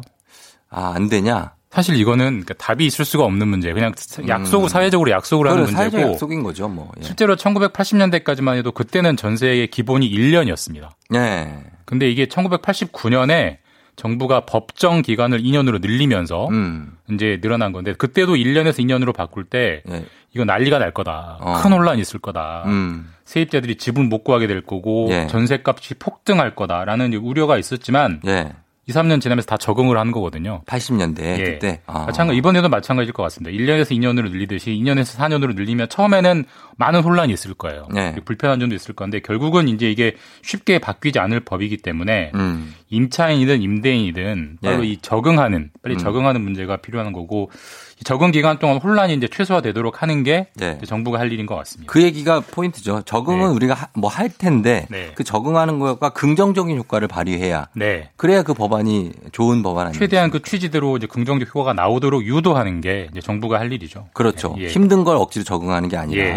[0.70, 1.52] 아, 안 되냐?
[1.70, 3.70] 사실 이거는 그러니까 답이 있을 수가 없는 문제.
[3.74, 3.92] 그냥
[4.26, 5.64] 약속을 사회적으로 약속을 하는 음.
[5.66, 6.90] 그래, 사회적 문제고 약속인 거죠, 뭐.
[6.98, 7.04] 예.
[7.04, 10.88] 실제로 1980년대까지만 해도 그때는 전세의 기본이 1년이었습니다.
[11.14, 11.52] 예.
[11.88, 13.56] 근데 이게 1989년에
[13.96, 16.98] 정부가 법정 기간을 2년으로 늘리면서 음.
[17.10, 20.04] 이제 늘어난 건데 그때도 1년에서 2년으로 바꿀 때 예.
[20.34, 21.38] 이거 난리가 날 거다.
[21.40, 21.54] 어.
[21.62, 22.64] 큰 혼란이 있을 거다.
[22.66, 23.10] 음.
[23.24, 25.28] 세입자들이 집을 못 구하게 될 거고 예.
[25.28, 28.52] 전세값이 폭등할 거다라는 우려가 있었지만 예.
[28.88, 30.62] 2, 3년 지나면서 다 적응을 하는 거거든요.
[30.66, 31.44] 80년대 예.
[31.44, 31.80] 그때.
[31.86, 32.06] 아.
[32.06, 33.54] 마찬가지 이번에도 마찬가지일 것 같습니다.
[33.56, 36.44] 1년에서 2년으로 늘리듯이 2년에서 4년으로 늘리면 처음에는
[36.78, 37.86] 많은 혼란이 있을 거예요.
[37.92, 38.16] 네.
[38.24, 42.74] 불편한 점도 있을 건데 결국은 이제 이게 쉽게 바뀌지 않을 법이기 때문에 음.
[42.88, 44.88] 임차인이든 임대인이든 바로 예.
[44.88, 45.98] 이 적응하는 빨리 음.
[45.98, 50.78] 적응하는 문제가 필요한 거고 이 적응 기간 동안 혼란이 이제 최소화되도록 하는 게 네.
[50.86, 51.92] 정부가 할 일인 것 같습니다.
[51.92, 53.02] 그 얘기가 포인트죠.
[53.02, 53.54] 적응은 네.
[53.54, 55.12] 우리가 뭐 할 텐데 네.
[55.14, 58.10] 그 적응하는 것과 긍정적인 효과를 발휘해야 네.
[58.16, 59.98] 그래야 그 법안이 좋은 법안 아니에요.
[59.98, 64.08] 최대한 그 취지대로 이제 긍정적 효과가 나오도록 유도하는 게 이제 정부가 할 일이죠.
[64.14, 64.54] 그렇죠.
[64.58, 64.66] 예.
[64.68, 66.24] 힘든 걸 억지로 적응하는 게 아니라.
[66.24, 66.36] 예.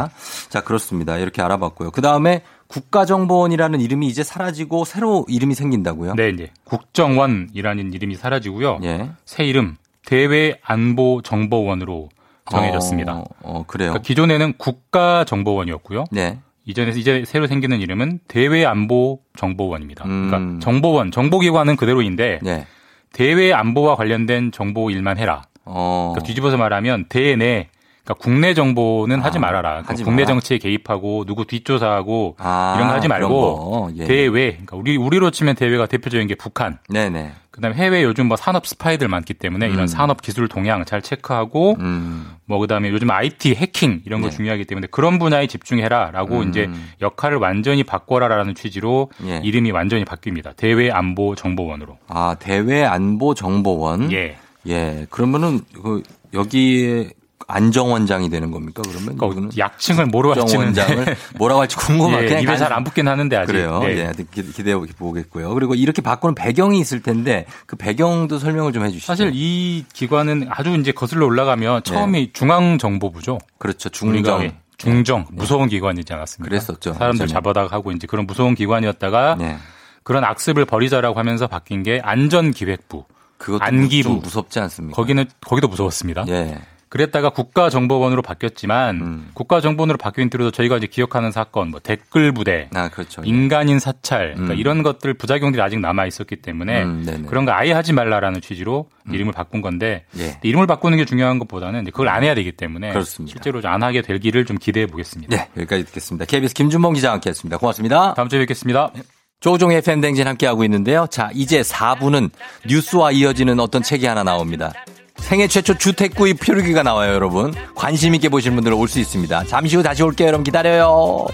[0.50, 1.18] 자, 그렇습니다.
[1.18, 1.92] 이렇게 알아봤고요.
[1.92, 6.16] 그 다음에 국가정보원이라는 이름이 이제 사라지고 새로 이름이 생긴다고요?
[6.16, 8.80] 네, 이제 국정원이라는 이름이 사라지고요.
[8.84, 9.10] 예.
[9.26, 9.76] 새 이름
[10.06, 12.10] 대외안보정보원으로
[12.50, 13.14] 정해졌습니다.
[13.14, 13.92] 어, 어, 그래요.
[13.92, 16.06] 그러니까 기존에는 국가정보원이었고요.
[16.12, 16.40] 네.
[16.66, 20.06] 이전에서 이제 새로 생기는 이름은 대외안보정보원입니다.
[20.06, 20.28] 음.
[20.30, 22.68] 그러니까 정보원, 정보기관은 그대로인데 네.
[23.14, 25.44] 대외안보와 관련된 정보 일만 해라.
[25.66, 26.12] 어.
[26.14, 27.70] 그러니까 뒤집어서 말하면 대내
[28.04, 29.70] 그러니까 국내 정보는 하지 말아라.
[29.70, 30.26] 그러니까 하지 국내.
[30.26, 33.92] 정치에 개입하고 누구 뒷조사하고 아, 이런 거 하지 말고 거.
[33.98, 34.06] 예.
[34.06, 36.80] 대외 그러니까 우리 우리로 치면 대외가 대표적인 게 북한.
[36.90, 37.32] 네네.
[37.62, 39.74] 그다음에 해외 요즘 뭐 산업 스파이들 많기 때문에 음.
[39.74, 42.36] 이런 산업 기술 동향 잘 체크하고 음.
[42.46, 44.36] 뭐 그다음에 요즘 IT 해킹 이런 거 네.
[44.36, 46.50] 중요하기 때문에 그런 분야에 집중해라라고 음.
[46.50, 46.70] 이제
[47.02, 49.42] 역할을 완전히 바꿔라라는 취지로 예.
[49.44, 50.56] 이름이 완전히 바뀝니다.
[50.56, 51.98] 대외 안보 정보원으로.
[52.08, 54.12] 아, 대외 안보 정보원.
[54.12, 54.38] 예.
[54.68, 55.06] 예.
[55.12, 56.02] 그러면은 그
[56.34, 57.12] 여기에
[57.52, 58.82] 안정원장이 되는 겁니까?
[58.88, 62.42] 그러면 그러니까 약칭을 뭐로 할지는 정원장을 뭐라고 할지 궁금하긴 예, 해.
[62.42, 63.52] 입에 잘 안 붙긴 하는데 아직.
[63.52, 63.80] 그래요.
[63.84, 63.98] 네.
[64.18, 65.54] 예, 기- 기대해 보겠고요.
[65.54, 69.06] 그리고 이렇게 바꾸는 배경이 있을 텐데 그 배경도 설명을 좀 해주시죠.
[69.06, 73.40] 사실 이 기관은 아주 이제 거슬러 올라가면 처음이 중앙정보부죠.
[73.58, 73.90] 그렇죠.
[73.90, 74.44] 중정.
[74.44, 76.50] 예, 중정 무서운 기관이지 않았습니까?
[76.50, 76.94] 그랬었죠.
[76.94, 77.28] 사람들.
[77.28, 79.58] 잡아다가 하고 이제 그런 무서운 기관이었다가 네.
[80.04, 83.04] 그런 악습을 버리자라고 하면서 바뀐 게 안전기획부.
[83.38, 84.04] 그것도 안기부.
[84.10, 84.96] 좀 무섭지 않습니까?
[84.96, 86.26] 거기는 거기도 무서웠습니다.
[86.30, 86.58] 예.
[86.92, 89.30] 그랬다가 국가정보원으로 바뀌었지만 음.
[89.34, 93.22] 국가정보원으로 바뀐 뒤로도 저희가 이제 기억하는 사건, 뭐 댓글 부대, 아, 그렇죠.
[93.26, 93.30] 예.
[93.30, 94.60] 인간인 사찰, 그러니까 음.
[94.60, 97.26] 이런 것들 부작용들이 아직 남아 있었기 때문에 음.
[97.30, 100.38] 그런 거 아예 하지 말라라는 취지로 이름을 바꾼 건데 예.
[100.44, 103.32] 이름을 바꾸는 게 중요한 것보다는 그걸 안 해야 되기 때문에 그렇습니다.
[103.32, 105.34] 실제로 안 하게 될기를 좀 기대해 보겠습니다.
[105.34, 106.26] 네, 여기까지 듣겠습니다.
[106.26, 107.58] KBS 김준범 기자와 함께했습니다.
[107.58, 108.16] 고맙습니다.
[108.16, 108.92] 다음 주에 뵙겠습니다.
[109.40, 111.08] 조종의 팬댕진 함께하고 있는데요.
[111.10, 112.32] 자, 이제 4부는
[112.68, 114.74] 뉴스와 이어지는 어떤 책이 하나 나옵니다.
[115.22, 117.54] 생애 최초 주택 구입 표류기가 나와요, 여러분.
[117.76, 119.46] 관심 있게 보시는 분들은 올 수 있습니다.
[119.46, 120.44] 잠시 후 다시 올게요, 여러분.
[120.44, 121.26] 기다려요.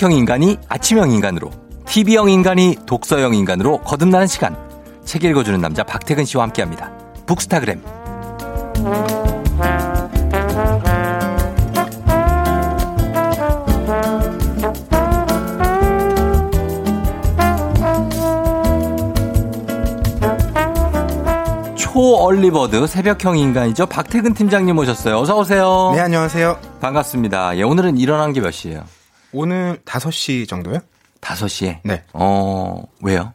[0.00, 1.50] 저녁형 인간이 아침형 인간으로,
[1.84, 4.56] TV형 인간이 독서형 인간으로 거듭나는 시간.
[5.04, 6.90] 책 읽어주는 남자 박태근 씨와 함께 합니다.
[7.26, 7.82] 북스타그램.
[21.76, 23.86] 초얼리버드 새벽형 인간이죠.
[23.86, 25.18] 박태근 팀장님 오셨어요.
[25.18, 25.92] 어서 오세요.
[25.94, 26.56] 네, 안녕하세요.
[26.80, 27.56] 반갑습니다.
[27.56, 28.84] 예, 오늘은 일어난 게 몇 시예요?
[29.32, 30.78] 오늘 5시 정도요?
[31.20, 31.80] 5시에?
[31.84, 32.02] 네.
[32.12, 33.32] 어, 왜요?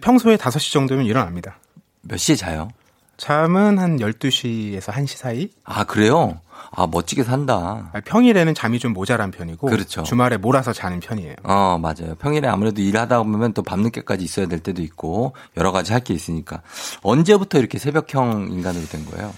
[0.00, 1.58] 평소에 5시 정도면 일어납니다.
[2.02, 2.68] 몇 시에 자요?
[3.16, 5.48] 잠은 한 12시에서 1시 사이?
[5.62, 6.40] 아, 그래요?
[6.72, 7.92] 아, 멋지게 산다.
[8.04, 10.02] 평일에는 잠이 좀 모자란 편이고 그렇죠.
[10.02, 11.34] 주말에 몰아서 자는 편이에요.
[11.44, 12.16] 어, 맞아요.
[12.18, 16.62] 평일에 아무래도 일하다 보면 또 밤늦게까지 있어야 될 때도 있고 여러 가지 할 게 있으니까.
[17.02, 19.32] 언제부터 이렇게 새벽형 인간으로 된 거예요?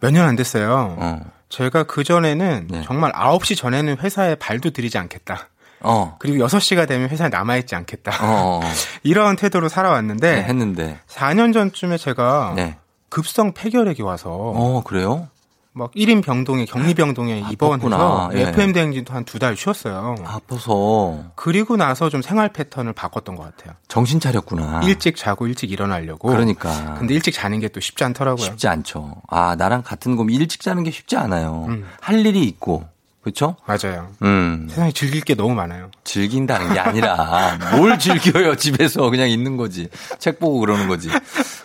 [0.00, 0.96] 몇 년 안 됐어요.
[0.98, 1.20] 어.
[1.52, 2.82] 제가 그전에는 네.
[2.86, 5.48] 정말 9시 전에는 회사에 발도 들이지 않겠다.
[5.80, 6.16] 어.
[6.18, 8.12] 그리고 6시가 되면 회사에 남아있지 않겠다.
[8.22, 8.60] 어.
[9.04, 10.98] 이런 태도로 살아왔는데 네, 했는데.
[11.08, 12.78] 4년 전쯤에 제가 네.
[13.10, 15.28] 급성 폐결핵이 와서 어, 그래요?
[15.74, 17.88] 막 1인 병동에 격리 병동에 입원해서
[18.28, 18.36] 아팠구나.
[18.36, 18.48] 예.
[18.50, 20.16] FM 대행진도 한 두 달 쉬었어요.
[20.26, 23.74] 아파서 그리고 나서 좀 생활 패턴을 바꿨던 것 같아요.
[23.88, 24.82] 정신 차렸구나.
[24.84, 26.28] 일찍 자고 일찍 일어나려고.
[26.28, 26.96] 그러니까.
[26.98, 28.44] 근데 일찍 자는 게 또 쉽지 않더라고요.
[28.44, 29.14] 쉽지 않죠.
[29.28, 31.64] 아, 나랑 같은 곰 일찍 자는 게 쉽지 않아요.
[31.70, 31.86] 음.
[32.00, 32.84] 할 일이 있고
[33.22, 33.54] 그렇죠?
[33.66, 34.10] 맞아요.
[34.22, 34.66] 음.
[34.68, 35.90] 세상에 즐길 게 너무 많아요.
[36.02, 41.08] 즐긴다는 게 아니라 뭘 즐겨요 집에서 그냥 있는 거지 책 보고 그러는 거지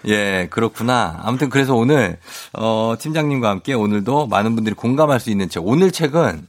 [0.06, 2.20] 예 그렇구나 아무튼 그래서 오늘
[2.54, 6.48] 어 팀장님과 함께 오늘도 많은 분들이 공감할 수 있는 책 오늘 책은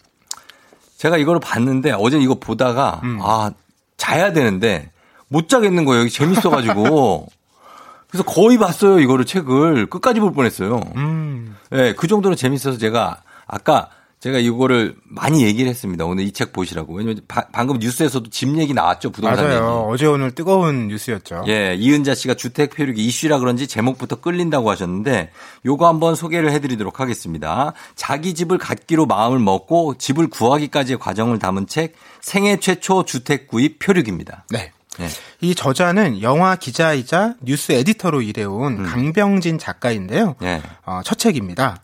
[0.99, 3.51] 제가 이거를 봤는데 어제 이거 보다가 아
[3.97, 4.91] 자야 되는데
[5.29, 7.29] 못 자겠는 거예요 여기 재밌어가지고
[8.11, 11.57] 그래서 거의 봤어요 이거를 책을 끝까지 볼 뻔했어요 음.
[11.73, 13.89] 예, 그 정도로 재밌어서 제가 아까
[14.21, 16.05] 제가 이거를 많이 얘기를 했습니다.
[16.05, 16.95] 오늘 이 책 보시라고.
[16.95, 19.11] 왜냐면 바- 방금 뉴스에서도 집 얘기 나왔죠.
[19.11, 19.57] 부동산 맞아요.
[19.57, 19.93] 얘기.
[19.93, 21.45] 어제 오늘 뜨거운 뉴스였죠.
[21.47, 25.31] 예, 이은자 씨가 주택 표류기 이슈라 그런지 제목부터 끌린다고 하셨는데
[25.67, 27.73] 요거 한번 소개를 해드리도록 하겠습니다.
[27.95, 34.45] 자기 집을 갖기로 마음을 먹고 집을 구하기까지의 과정을 담은 책 생애 최초 주택 구입 표류기입니다.
[34.51, 34.73] 네.
[35.01, 35.09] 예.
[35.41, 40.35] 이 저자는 영화 기자이자 뉴스 에디터로 일해온 강병진 작가인데요.
[40.41, 40.47] 음.
[40.47, 40.63] 예.
[40.85, 41.83] 어, 첫 책입니다.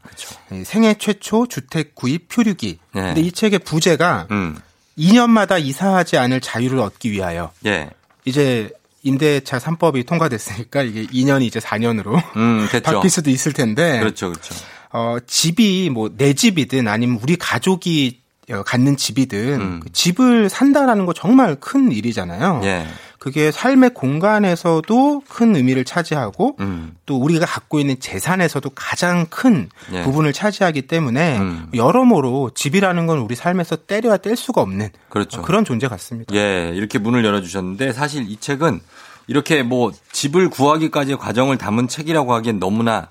[0.53, 2.79] 이 생애 최초 주택 구입 표류기.
[2.97, 3.01] 예.
[3.01, 4.57] 근데 이 책의 부제가 음.
[4.99, 7.51] 2년마다 이사하지 않을 자유를 얻기 위하여.
[7.67, 7.91] 예.
[8.25, 8.71] 이제
[9.03, 12.67] 임대차 3법이 통과됐으니까 이게 2년이 이제 4년으로 음.
[12.83, 13.99] 바뀔 수도 있을 텐데.
[14.01, 14.55] 그렇죠, 그렇죠.
[14.93, 18.24] 어, 집이 뭐 내 집이든 아니면 우리 가족이 어,
[18.65, 22.59] 갖는 집이든 그 집을 산다라는 거 정말 큰 일이잖아요.
[22.59, 22.65] 음.
[22.65, 22.87] 예.
[23.19, 26.95] 그게 삶의 공간에서도 큰 의미를 차지하고 음.
[27.07, 30.03] 또 우리가 갖고 있는 재산에서도 가장 큰 예.
[30.03, 31.69] 부분을 차지하기 때문에 음.
[31.73, 35.41] 여러모로 집이라는 건 우리 삶에서 때려야 뗄 수가 없는 그렇죠.
[35.41, 36.35] 그런 존재 같습니다.
[36.35, 38.81] 예, 이렇게 문을 열어주셨는데 사실 이 책은
[39.27, 43.09] 이렇게 뭐 집을 구하기까지의 과정을 담은 책이라고 하기엔 너무나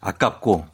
[0.00, 0.66] 아깝고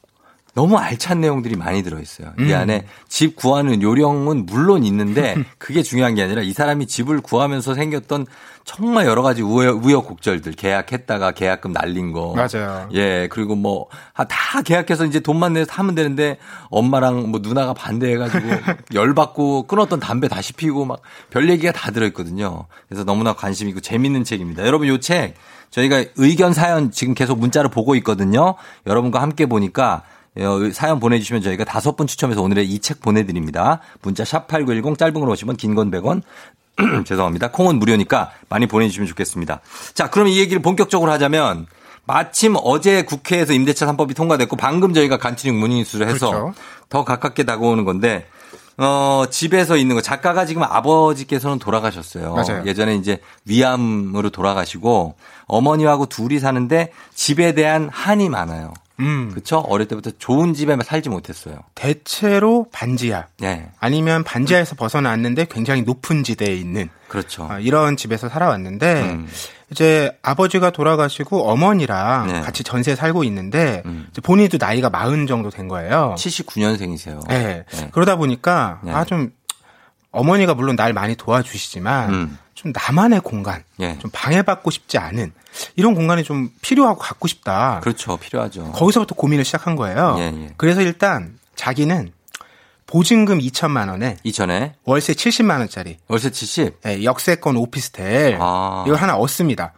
[0.58, 2.32] 너무 알찬 내용들이 많이 들어있어요.
[2.40, 2.52] 이 음.
[2.52, 8.26] 안에 집 구하는 요령은 물론 있는데 그게 중요한 게 아니라 이 사람이 집을 구하면서 생겼던
[8.64, 12.34] 정말 여러 가지 우여, 우여곡절들 계약했다가 계약금 날린 거.
[12.34, 12.88] 맞아요.
[12.92, 16.38] 예, 그리고 뭐, 아, 다 계약해서 이제 돈만 내서 하면 되는데
[16.70, 18.42] 엄마랑 뭐 누나가 반대해가지고
[18.94, 20.98] 열받고 끊었던 담배 다시 피우고 막
[21.30, 22.66] 별 얘기가 다 들어있거든요.
[22.88, 24.66] 그래서 너무나 관심 있고 재밌는 책입니다.
[24.66, 25.34] 여러분 요 책
[25.70, 28.54] 저희가 의견 사연 지금 계속 문자로 보고 있거든요.
[28.86, 30.17] 여러분과 함께 보니까 어,
[30.72, 33.80] 사연 보내주시면 저희가 다섯 분 추첨해서 오늘의 이 책 보내드립니다.
[34.02, 36.22] 문자 샵8910 짧은 걸 오시면 긴 건 100원
[37.06, 37.50] 죄송합니다.
[37.50, 39.60] 콩은 무료니까 많이 보내주시면 좋겠습니다.
[39.94, 41.66] 자, 그럼 이 얘기를 본격적으로 하자면
[42.04, 46.54] 마침 어제 국회에서 임대차 3법이 통과됐고 방금 저희가 간추린 문의수를 해서 그렇죠.
[46.88, 48.26] 더 가깝게 다가오는 건데
[48.78, 52.32] 어, 집에서 있는 거 작가가 지금 아버지께서는 돌아가셨어요.
[52.34, 52.62] 맞아요.
[52.64, 55.16] 예전에 이제 위암으로 돌아가시고
[55.46, 58.72] 어머니하고 둘이 사는데 집에 대한 한이 많아요.
[59.00, 59.30] 음.
[59.30, 59.58] 그렇죠?
[59.58, 61.60] 어릴 때부터 좋은 집에 살지 못했어요.
[61.74, 63.70] 대체로 반지하 네.
[63.78, 67.46] 아니면 반지하에서 벗어났는데 굉장히 높은 지대에 있는 그렇죠.
[67.50, 69.28] 아, 이런 집에서 살아왔는데 음.
[69.70, 72.38] 이제 아버지가 돌아가시고 어머니랑 네.
[72.38, 72.42] 음.
[72.42, 76.14] 같이 전세에 살고 있는데 이제 본인도 나이가 마흔 정도 된 거예요.
[76.18, 77.26] 79년생이세요.
[77.28, 77.64] 네.
[77.92, 78.92] 그러다 보니까 네.
[78.92, 79.30] 아좀
[80.10, 82.38] 어머니가 물론 날 많이 도와주시지만 음.
[82.54, 83.98] 좀 나만의 공간, 예.
[83.98, 85.32] 좀 방해받고 싶지 않은
[85.76, 87.80] 이런 공간이 좀 필요하고 갖고 싶다.
[87.80, 88.16] 그렇죠.
[88.16, 88.72] 필요하죠.
[88.72, 90.16] 거기서부터 고민을 시작한 거예요.
[90.18, 90.54] 예, 예.
[90.56, 92.12] 그래서 일단 자기는
[92.88, 96.80] 보증금 2천만 원에 이전에 월세 70만 원짜리 월세 70.
[96.86, 98.82] 예, 역세권 오피스텔 아.
[98.86, 99.74] 이걸 하나 얻습니다.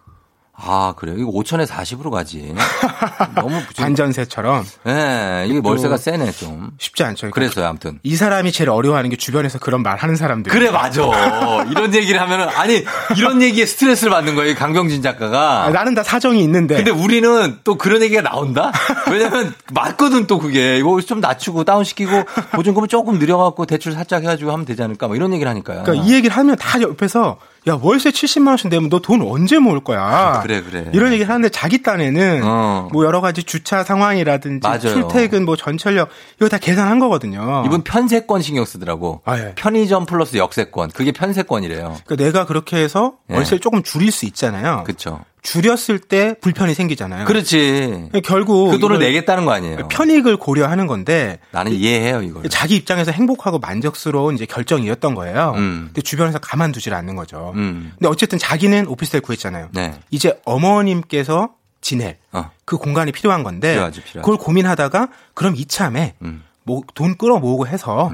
[0.63, 1.17] 아, 그래요?
[1.19, 2.55] 이거 5천에 40으로 가지.
[3.35, 3.83] 너무 부족.
[3.83, 6.71] 반전세처럼 예, 이게 월세가 또 세네, 좀.
[6.79, 7.31] 쉽지 않죠.
[7.31, 7.99] 그래서요, 아무튼.
[8.03, 10.53] 이 사람이 제일 어려워하는 게 주변에서 그런 말 하는 사람들.
[10.53, 11.03] 그래, 맞아.
[11.71, 12.85] 이런 얘기를 하면은, 아니,
[13.17, 15.65] 이런 얘기에 스트레스를 받는 거예요, 이 강병진 작가가.
[15.65, 16.77] 아, 나는 다 사정이 있는데.
[16.77, 18.71] 근데 우리는 또 그런 얘기가 나온다?
[19.11, 20.79] 왜냐면, 맞거든, 또 그게.
[20.79, 25.07] 이거 좀 낮추고, 다운시키고, 보증금을 조금 늘려갖고, 대출 살짝 해가지고 하면 되지 않을까?
[25.07, 25.85] 뭐 이런 얘기를 하니까요.
[25.85, 27.39] 그러니까 이 얘기를 하면 다 옆에서
[27.69, 30.41] 야 월세 70만 원씩 내면 너 돈 언제 모을 거야.
[30.43, 30.89] 그래, 그래.
[30.93, 32.89] 이런 얘기를 하는데 자기 딴에는 어.
[32.93, 34.79] 뭐 여러 가지 주차 상황이라든지 맞아요.
[34.81, 36.09] 출퇴근 뭐 전철력
[36.39, 37.63] 이거 다 계산한 거거든요.
[37.67, 39.21] 이분 편세권 신경 쓰더라고.
[39.25, 39.53] 아, 예.
[39.57, 40.91] 편의점 플러스 역세권.
[40.91, 41.97] 그게 편세권이래요.
[42.07, 43.35] 그러니까 내가 그렇게 해서 예.
[43.35, 44.85] 월세를 조금 줄일 수 있잖아요.
[44.87, 45.21] 그쵸.
[45.43, 47.25] 줄였을 때 불편이 생기잖아요.
[47.25, 48.11] 그렇지.
[48.25, 49.89] 결국 그 돈을 내겠다는 거 아니에요.
[49.89, 52.49] 편익을 고려하는 건데 나는 이해해요, 이걸.
[52.49, 55.55] 자기 입장에서 행복하고 만족스러운 이제 결정이었던 거예요.
[55.57, 55.85] 음.
[55.87, 57.53] 근데 주변에서 가만두질 않는 거죠.
[57.57, 57.93] 음.
[57.99, 59.69] 근데 어쨌든 자기는 오피스텔 구했잖아요.
[59.73, 59.95] 네.
[60.11, 62.51] 이제 어머님께서 지낼 어.
[62.67, 64.19] 그 공간이 필요한 건데 필요하지, 필요하지.
[64.21, 66.45] 그걸 고민하다가 그럼 이참에 음.
[66.65, 68.13] 뭐 돈 끌어 모으고 해서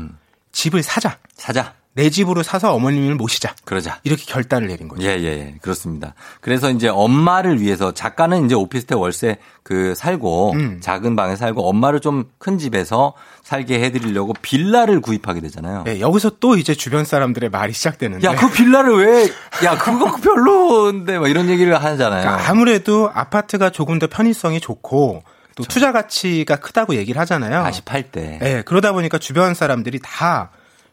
[0.52, 1.18] 집을 사자.
[1.34, 1.74] 사자.
[1.96, 3.54] 내 집으로 사서 어머님을 모시자.
[3.64, 3.98] 그러자.
[4.04, 5.02] 이렇게 결단을 내린 거죠.
[5.02, 5.54] 예, 예, 예.
[5.62, 6.14] 그렇습니다.
[6.40, 10.78] 그래서 이제 엄마를 위해서 작가는 이제 오피스텔 월세 그 살고 음.
[10.82, 15.84] 작은 방에 살고 엄마를 좀 큰 집에서 살게 해드리려고 빌라를 구입하게 되잖아요.
[15.88, 19.24] 예, 여기서 또 이제 주변 사람들의 말이 시작되는데 야, 그 빌라를 왜,
[19.64, 22.20] 야, 그거 별로인데, 막 이런 얘기를 하잖아요.
[22.22, 25.22] 그러니까 아무래도 아파트가 조금 더 편의성이 좋고
[25.56, 27.62] 또 투자 가치가 크다고 얘기를 하잖아요.
[27.62, 28.38] 다시 팔 때.
[28.42, 30.50] 예, 그러다 보니까 주변 사람들이 다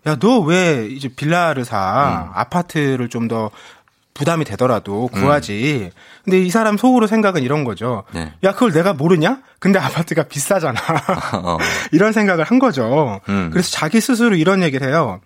[0.07, 2.27] 야, 너 왜 이제 빌라를 사?
[2.27, 2.31] 음.
[2.35, 3.51] 아파트를 좀 더
[4.13, 5.89] 부담이 되더라도 구하지.
[6.23, 8.03] 근데 이 사람 속으로 생각은 이런 거죠.
[8.11, 8.31] 네.
[8.43, 9.39] 야, 그걸 내가 모르냐?
[9.57, 10.79] 근데 아파트가 비싸잖아.
[11.41, 11.57] 어.
[11.91, 13.21] 이런 생각을 한 거죠.
[13.29, 13.49] 음.
[13.51, 15.19] 그래서 자기 스스로 이런 얘기를 해요.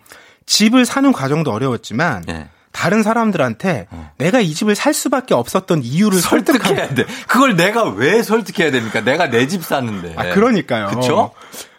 [0.46, 2.48] 집을 사는 과정도 어려웠지만 예.
[2.72, 7.04] 다른 사람들한테 내가 이 집을 살 수밖에 없었던 이유를 설득해야 돼.
[7.26, 9.02] 그걸 내가 왜 설득해야 됩니까?
[9.02, 10.14] 내가 내 집 사는데.
[10.16, 10.86] 아, 그러니까요.
[10.88, 11.32] 그쵸?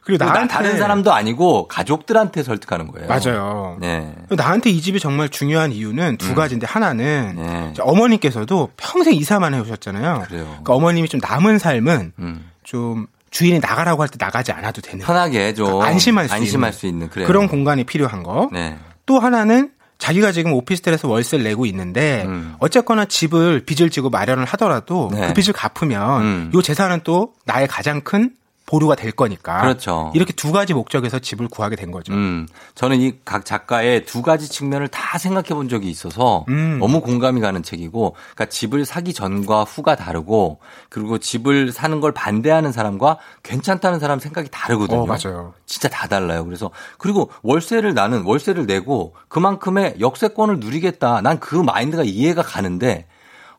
[0.10, 3.08] 그리고 나 나한테 다른 사람도 아니고 가족들한테 설득하는 거예요.
[3.08, 3.78] 맞아요.
[3.80, 4.12] 네.
[4.30, 6.36] 나한테 이 집이 정말 중요한 이유는 두 음.
[6.36, 7.74] 가지인데 하나는 네.
[7.80, 10.24] 어머님께서도 평생 이사만 해오셨잖아요.
[10.28, 10.46] 그래요.
[10.46, 12.50] 그러니까 어머님이 좀 남은 삶은 음.
[12.64, 16.80] 좀 주인이 나가라고 할 때 나가지 않아도 되는 편하게 좀 그러니까 안심할 수 안심할 있는
[16.80, 17.28] 수 있는 그래요.
[17.28, 18.50] 그런 공간이 필요한 거.
[18.52, 18.76] 네.
[19.06, 22.56] 또 하나는 자기가 지금 오피스텔에서 월세를 내고 있는데 음.
[22.60, 25.28] 어쨌거나 집을 빚을 지고 마련을 하더라도 네.
[25.28, 26.52] 그 빚을 갚으면 음.
[26.56, 28.32] 이 재산은 또 나의 가장 큰
[28.70, 29.62] 보루가 될 거니까.
[29.62, 30.12] 그렇죠.
[30.14, 32.14] 이렇게 두 가지 목적에서 집을 구하게 된 거죠.
[32.14, 36.78] 음, 저는 이 각 작가의 두 가지 측면을 다 생각해 본 적이 있어서 음.
[36.80, 40.60] 너무 공감이 가는 책이고, 그러니까 집을 사기 전과 후가 다르고,
[40.90, 45.02] 그리고 집을 사는 걸 반대하는 사람과 괜찮다는 사람 생각이 다르거든요.
[45.02, 45.54] 어, 맞아요.
[45.66, 46.46] 진짜 다 달라요.
[46.46, 51.22] 그래서 그리고 월세를 나는 월세를 내고 그만큼의 역세권을 누리겠다.
[51.22, 53.08] 난 그 마인드가 이해가 가는데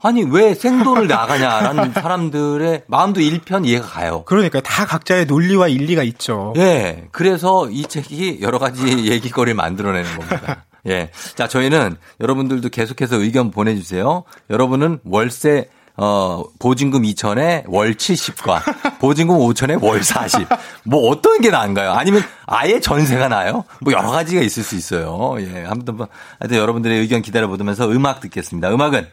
[0.02, 4.22] 아니 왜 생돈을 나가냐라는 사람들의 마음도 일편 이해가 가요.
[4.24, 6.54] 그러니까 다 각자의 논리와 일리가 있죠.
[6.56, 7.08] 예.
[7.12, 10.64] 그래서 이 책이 여러 가지 얘기거리를 만들어내는 겁니다.
[10.86, 11.10] 예.
[11.34, 14.24] 자, 저희는 여러분들도 계속해서 의견 보내주세요.
[14.48, 20.48] 여러분은 월세, 어, 보증금 2천에 월 70과 보증금 5천에 월 40.
[20.84, 21.92] 뭐 어떤 게 나은가요?
[21.92, 23.64] 아니면 아예 전세가 나요?
[23.82, 25.36] 뭐 여러 가지가 있을 수 있어요.
[25.40, 25.66] 예.
[25.68, 28.72] 아무튼 뭐, 하여튼 여러분들의 의견 기다려보면서 음악 듣겠습니다.
[28.72, 29.06] 음악은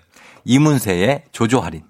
[0.48, 1.84] 이문세의 조조 할인.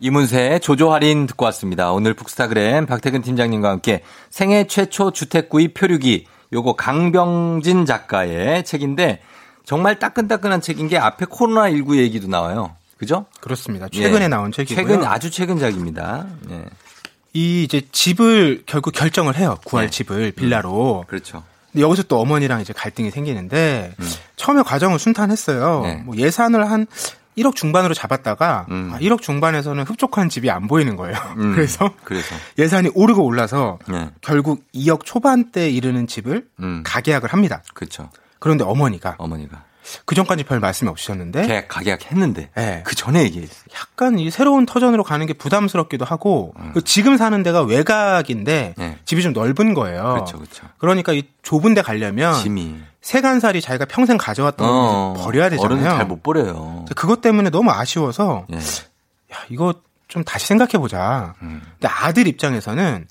[0.00, 1.90] 이문세의 조조 할인 듣고 왔습니다.
[1.90, 9.20] 오늘 북스타그램 박태근 팀장님과 함께 생애 최초 주택 구입 표류기 요거 강병진 작가의 책인데
[9.64, 12.76] 정말 따끈따끈한 책인 게 앞에 코로나19 얘기도 나와요.
[12.98, 13.26] 그죠?
[13.40, 13.88] 그렇습니다.
[13.88, 14.28] 최근에 예.
[14.28, 14.86] 나온 책이고요.
[14.86, 16.26] 최근 아주 최근작입니다.
[16.50, 16.64] 예.
[17.32, 19.58] 이 이제 집을 결국 결정을 해요.
[19.64, 19.90] 구할 네.
[19.90, 21.04] 집을 빌라로.
[21.08, 21.42] 그렇죠.
[21.72, 23.94] 근데 여기서 또 어머니랑 이제 갈등이 생기는데
[24.36, 25.80] 처음에 과정은 순탄했어요.
[25.80, 25.82] 음.
[25.82, 25.94] 네.
[26.04, 26.86] 뭐 예산을 한
[27.38, 28.90] 1억 중반으로 잡았다가 음.
[28.94, 31.16] 아, 1억 중반에서는 흡족한 집이 안 보이는 거예요.
[31.38, 31.54] 음.
[31.54, 34.10] 그래서 그래서 예산이 오르고 올라서 네.
[34.20, 36.82] 결국 2억 초반대 이르는 집을 음.
[36.84, 37.62] 가계약을 합니다.
[37.74, 38.10] 그렇죠.
[38.38, 39.64] 그런데 어머니가 어머니가
[40.04, 42.82] 그 전까지 별 말씀이 없으셨는데 계약 가계약 했는데 네.
[42.84, 43.64] 그 전에 얘기했어요.
[43.74, 48.80] 약간 이 새로운 터전으로 가는 게 부담스럽기도 하고 그 지금 사는 데가 외곽인데 음.
[48.80, 48.98] 네.
[49.04, 50.02] 집이 좀 넓은 거예요.
[50.14, 50.38] 그렇죠.
[50.38, 50.66] 그렇죠.
[50.78, 55.74] 그러니까 이 좁은 데 가려면 짐이 세간살이 자기가 평생 가져왔던 어, 걸 버려야 되잖아요.
[55.78, 56.84] 어른은 잘 못 버려요.
[56.96, 58.56] 그것 때문에 너무 아쉬워서 예.
[58.56, 59.74] 야, 이거
[60.08, 61.34] 좀 다시 생각해 보자.
[61.42, 61.60] 음.
[61.72, 63.06] 근데 아들 입장에서는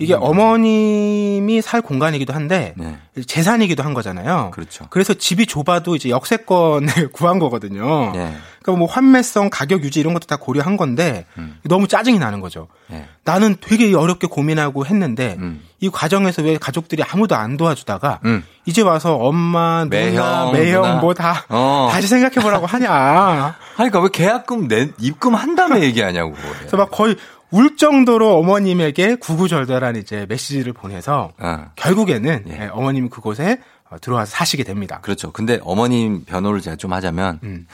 [0.00, 2.98] 이게 어머님이 살 공간이기도 한데 네.
[3.26, 4.50] 재산이기도 한 거잖아요.
[4.52, 4.86] 그렇죠.
[4.88, 8.12] 그래서 집이 좁아도 이제 역세권을 구한 거거든요.
[8.16, 8.32] 예.
[8.68, 11.58] 그러니까 뭐 환매성, 가격 유지 이런 것도 다 고려한 건데 음.
[11.64, 12.68] 너무 짜증이 나는 거죠.
[12.92, 13.06] 예.
[13.24, 15.62] 나는 되게 어렵게 고민하고 했는데 음.
[15.80, 18.44] 이 과정에서 왜 가족들이 아무도 안 도와주다가 음.
[18.66, 20.94] 이제 와서 엄마, 누나, 매형, 매형 누나.
[21.00, 21.88] 뭐다 어.
[21.90, 23.56] 다시 생각해 보라고 하냐.
[23.76, 26.34] 그러니까 왜 계약금 내 입금 한 다음에 얘기하냐고.
[26.58, 27.16] 그래서 막 거의
[27.50, 31.64] 울 정도로 어머님에게 구구절절한 이제 메시지를 보내서 어.
[31.76, 32.64] 결국에는 예.
[32.64, 33.60] 예, 어머님이 그곳에
[33.90, 34.98] 어, 들어와서 사시게 됩니다.
[35.00, 35.32] 그렇죠.
[35.32, 37.66] 근데 어머님 변호를 제가 좀 하자면 음.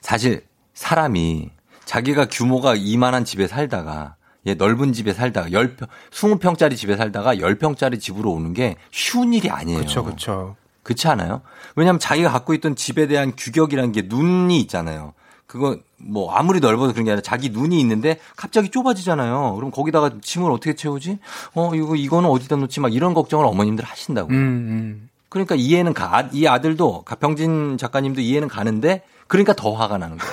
[0.00, 0.44] 사실
[0.74, 1.50] 사람이
[1.84, 8.30] 자기가 규모가 이만한 집에 살다가 예, 넓은 집에 살다가 10평, 20평짜리 집에 살다가 10평짜리 집으로
[8.30, 9.78] 오는 게 쉬운 일이 아니에요.
[9.78, 10.56] 그렇죠, 그렇죠.
[10.82, 11.42] 그렇지 않아요?
[11.76, 15.12] 왜냐하면 자기가 갖고 있던 집에 대한 규격이라는 게 눈이 있잖아요.
[15.46, 19.56] 그거 뭐 아무리 넓어도 그런 게 아니라 자기 눈이 있는데 갑자기 좁아지잖아요.
[19.56, 21.18] 그럼 거기다가 짐을 어떻게 채우지?
[21.54, 22.80] 어 이거 이거는 어디다 놓지?
[22.80, 24.30] 막 이런 걱정을 어머님들 하신다고.
[24.30, 25.09] 음, 음.
[25.30, 30.32] 그러니까 이해는 가, 이 아들도 병진 작가님도 이해는 가는데 그러니까 더 화가 나는 거예요.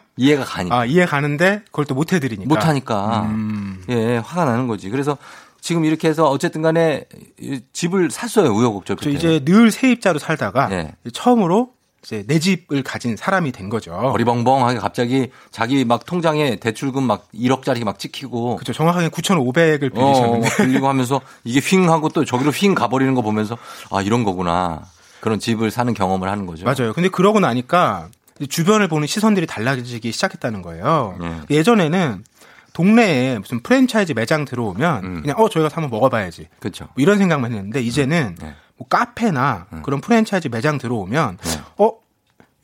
[0.16, 0.76] 이해가 가니까.
[0.80, 2.48] 아, 이해 가는데 그걸 또 못 해드리니까.
[2.48, 3.22] 못 하니까.
[3.26, 3.84] 음.
[3.90, 4.88] 예, 화가 나는 거지.
[4.90, 5.16] 그래서
[5.60, 7.04] 지금 이렇게 해서 어쨌든 간에
[7.38, 8.50] 이 집을 샀어요.
[8.50, 9.14] 우여곡절 저 끝에.
[9.14, 10.92] 이제 늘 세입자로 살다가 예.
[11.12, 11.72] 처음으로
[12.02, 13.92] 이제 내 집을 가진 사람이 된 거죠.
[13.92, 18.72] 어리벙벙하게 갑자기 자기 막 통장에 대출금 막 1억짜리 막 찍히고 그렇죠.
[18.72, 20.48] 정확하게 9,500을 어, 빌리셨는데.
[20.48, 23.58] 막 빌리고 하면서 이게 휙 하고 또 저기로 휙 가버리는 거 보면서
[23.90, 24.82] 아 이런 거구나
[25.20, 26.64] 그런 집을 사는 경험을 하는 거죠.
[26.64, 26.92] 맞아요.
[26.94, 28.08] 근데 그러고 나니까
[28.48, 31.18] 주변을 보는 시선들이 달라지기 시작했다는 거예요.
[31.50, 31.56] 예.
[31.56, 32.24] 예전에는
[32.72, 35.20] 동네에 무슨 프랜차이즈 매장 들어오면 음.
[35.22, 36.84] 그냥 어 저희가 한번 먹어봐야지 그렇죠.
[36.84, 38.54] 뭐 이런 생각만 했는데 이제는 네.
[38.80, 41.60] 뭐 카페나 그런 프랜차이즈 매장 들어오면 네.
[41.76, 41.92] 어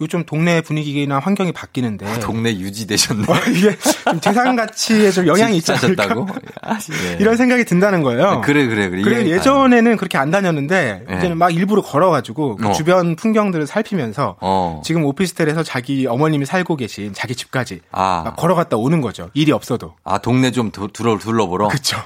[0.00, 3.24] 요즘 동네 분위기나 환경이 바뀌는데 아, 동네 유지되셨네.
[3.54, 6.08] 이게 좀 재산 가치에 좀 영향이 있지 않을까?
[7.06, 7.16] 예.
[7.18, 8.42] 이런 생각이 든다는 거예요.
[8.44, 9.00] 그래 그래 그래.
[9.02, 11.16] 그래 이해가 예전에는 그렇게 안 다녔는데 예.
[11.16, 12.72] 이제는 막 일부러 걸어가지고 그 어.
[12.72, 14.82] 주변 풍경들을 살피면서 어.
[14.84, 18.22] 지금 오피스텔에서 자기 어머님이 살고 계신 자기 집까지 아.
[18.24, 19.30] 막 걸어갔다 오는 거죠.
[19.32, 19.94] 일이 없어도.
[20.04, 21.68] 아 동네 좀 두- 둘러 둘러보러.
[21.68, 21.96] 그쵸.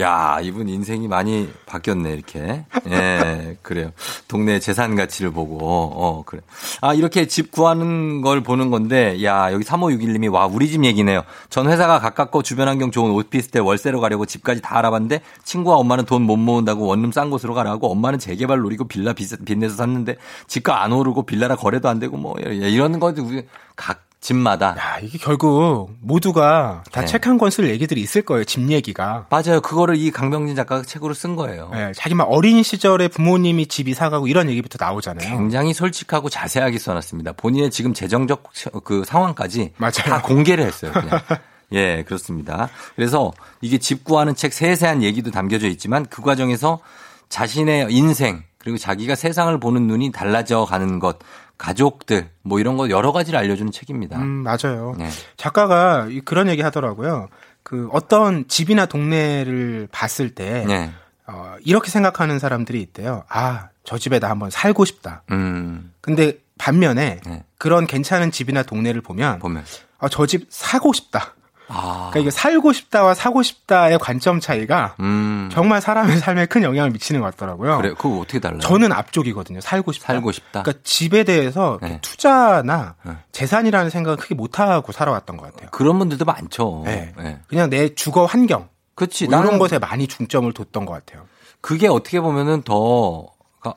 [0.00, 2.64] 야 이분 인생이 많이 바뀌었네 이렇게.
[2.88, 3.90] 예 그래요.
[4.28, 6.40] 동네 재산 가치를 보고 어 그래.
[6.82, 11.22] 아 이렇게 집 구하는 걸 보는 건데 야 여기 3561님이 와 우리 집 얘기네요.
[11.50, 16.18] 전 회사가 가깝고 주변 환경 좋은 오피스텔 월세로 가려고 집까지 다 알아봤는데 친구와 엄마는 돈
[16.28, 20.16] 못 모은다고 원룸 싼 곳으로 가라고 엄마는 재개발 노리고 빌라 빚- 빚내서 샀는데
[20.46, 26.82] 집가 안 오르고 빌라라 거래도 안 되고 뭐 이런 거각 집마다 야, 이게 결국 모두가
[26.90, 27.06] 다 네.
[27.06, 28.44] 책한 권 쓸 얘기들이 있을 거예요.
[28.44, 29.26] 집 얘기가.
[29.30, 29.60] 맞아요.
[29.60, 31.70] 그거를 이 강병진 작가가 책으로 쓴 거예요.
[31.74, 35.28] 예, 자기 막 어린 시절에 부모님이 집 이사 가고 이런 얘기부터 나오잖아요.
[35.28, 37.32] 굉장히 솔직하고 자세하게 써놨습니다.
[37.32, 38.42] 본인의 지금 재정적
[38.84, 39.92] 그 상황까지 맞아요.
[39.92, 40.92] 다 공개를 했어요.
[40.92, 41.20] 그냥.
[41.72, 42.68] 예, 그렇습니다.
[42.96, 46.80] 그래서 이게 집 구하는 책 세세한 얘기도 담겨져 있지만 그 과정에서
[47.28, 51.18] 자신의 인생 그리고 자기가 세상을 보는 눈이 달라져 가는 것,
[51.58, 54.18] 가족들 뭐 이런 거 여러 가지를 알려주는 책입니다.
[54.18, 54.94] 음, 맞아요.
[54.96, 55.08] 네.
[55.36, 57.28] 작가가 이- 그런 얘기 하더라고요.
[57.62, 60.90] 그 어떤 집이나 동네를 봤을 때 네.
[61.26, 63.24] 어, 이렇게 생각하는 사람들이 있대요.
[63.28, 65.22] 아, 저 집에 나 한번 살고 싶다.
[65.30, 67.44] 음, 근데 반면에 네.
[67.58, 69.64] 그런 괜찮은 집이나 동네를 보면 보면
[69.98, 71.34] 아, 저 집 사고 싶다.
[71.68, 76.90] 아, 그러니까 이게 살고 싶다와 사고 싶다의 관점 차이가 음, 정말 사람의 삶에 큰 영향을
[76.90, 77.78] 미치는 것 같더라고요.
[77.78, 78.60] 그래, 그거 어떻게 달라요?
[78.60, 79.60] 저는 앞쪽이거든요.
[79.60, 80.06] 살고 싶다.
[80.06, 80.62] 살고 싶다.
[80.62, 81.98] 그러니까 집에 대해서 네.
[82.02, 83.12] 투자나 네.
[83.32, 85.68] 재산이라는 생각을 크게 못 하고 살아왔던 것 같아요.
[85.70, 86.82] 그런 분들도 많죠.
[86.84, 87.12] 네.
[87.20, 87.40] 예.
[87.48, 89.26] 그냥 내 주거 환경 그렇지.
[89.26, 91.26] 뭐 이런 나는 것에 많이 중점을 뒀던 것 같아요.
[91.60, 93.26] 그게 어떻게 보면은 더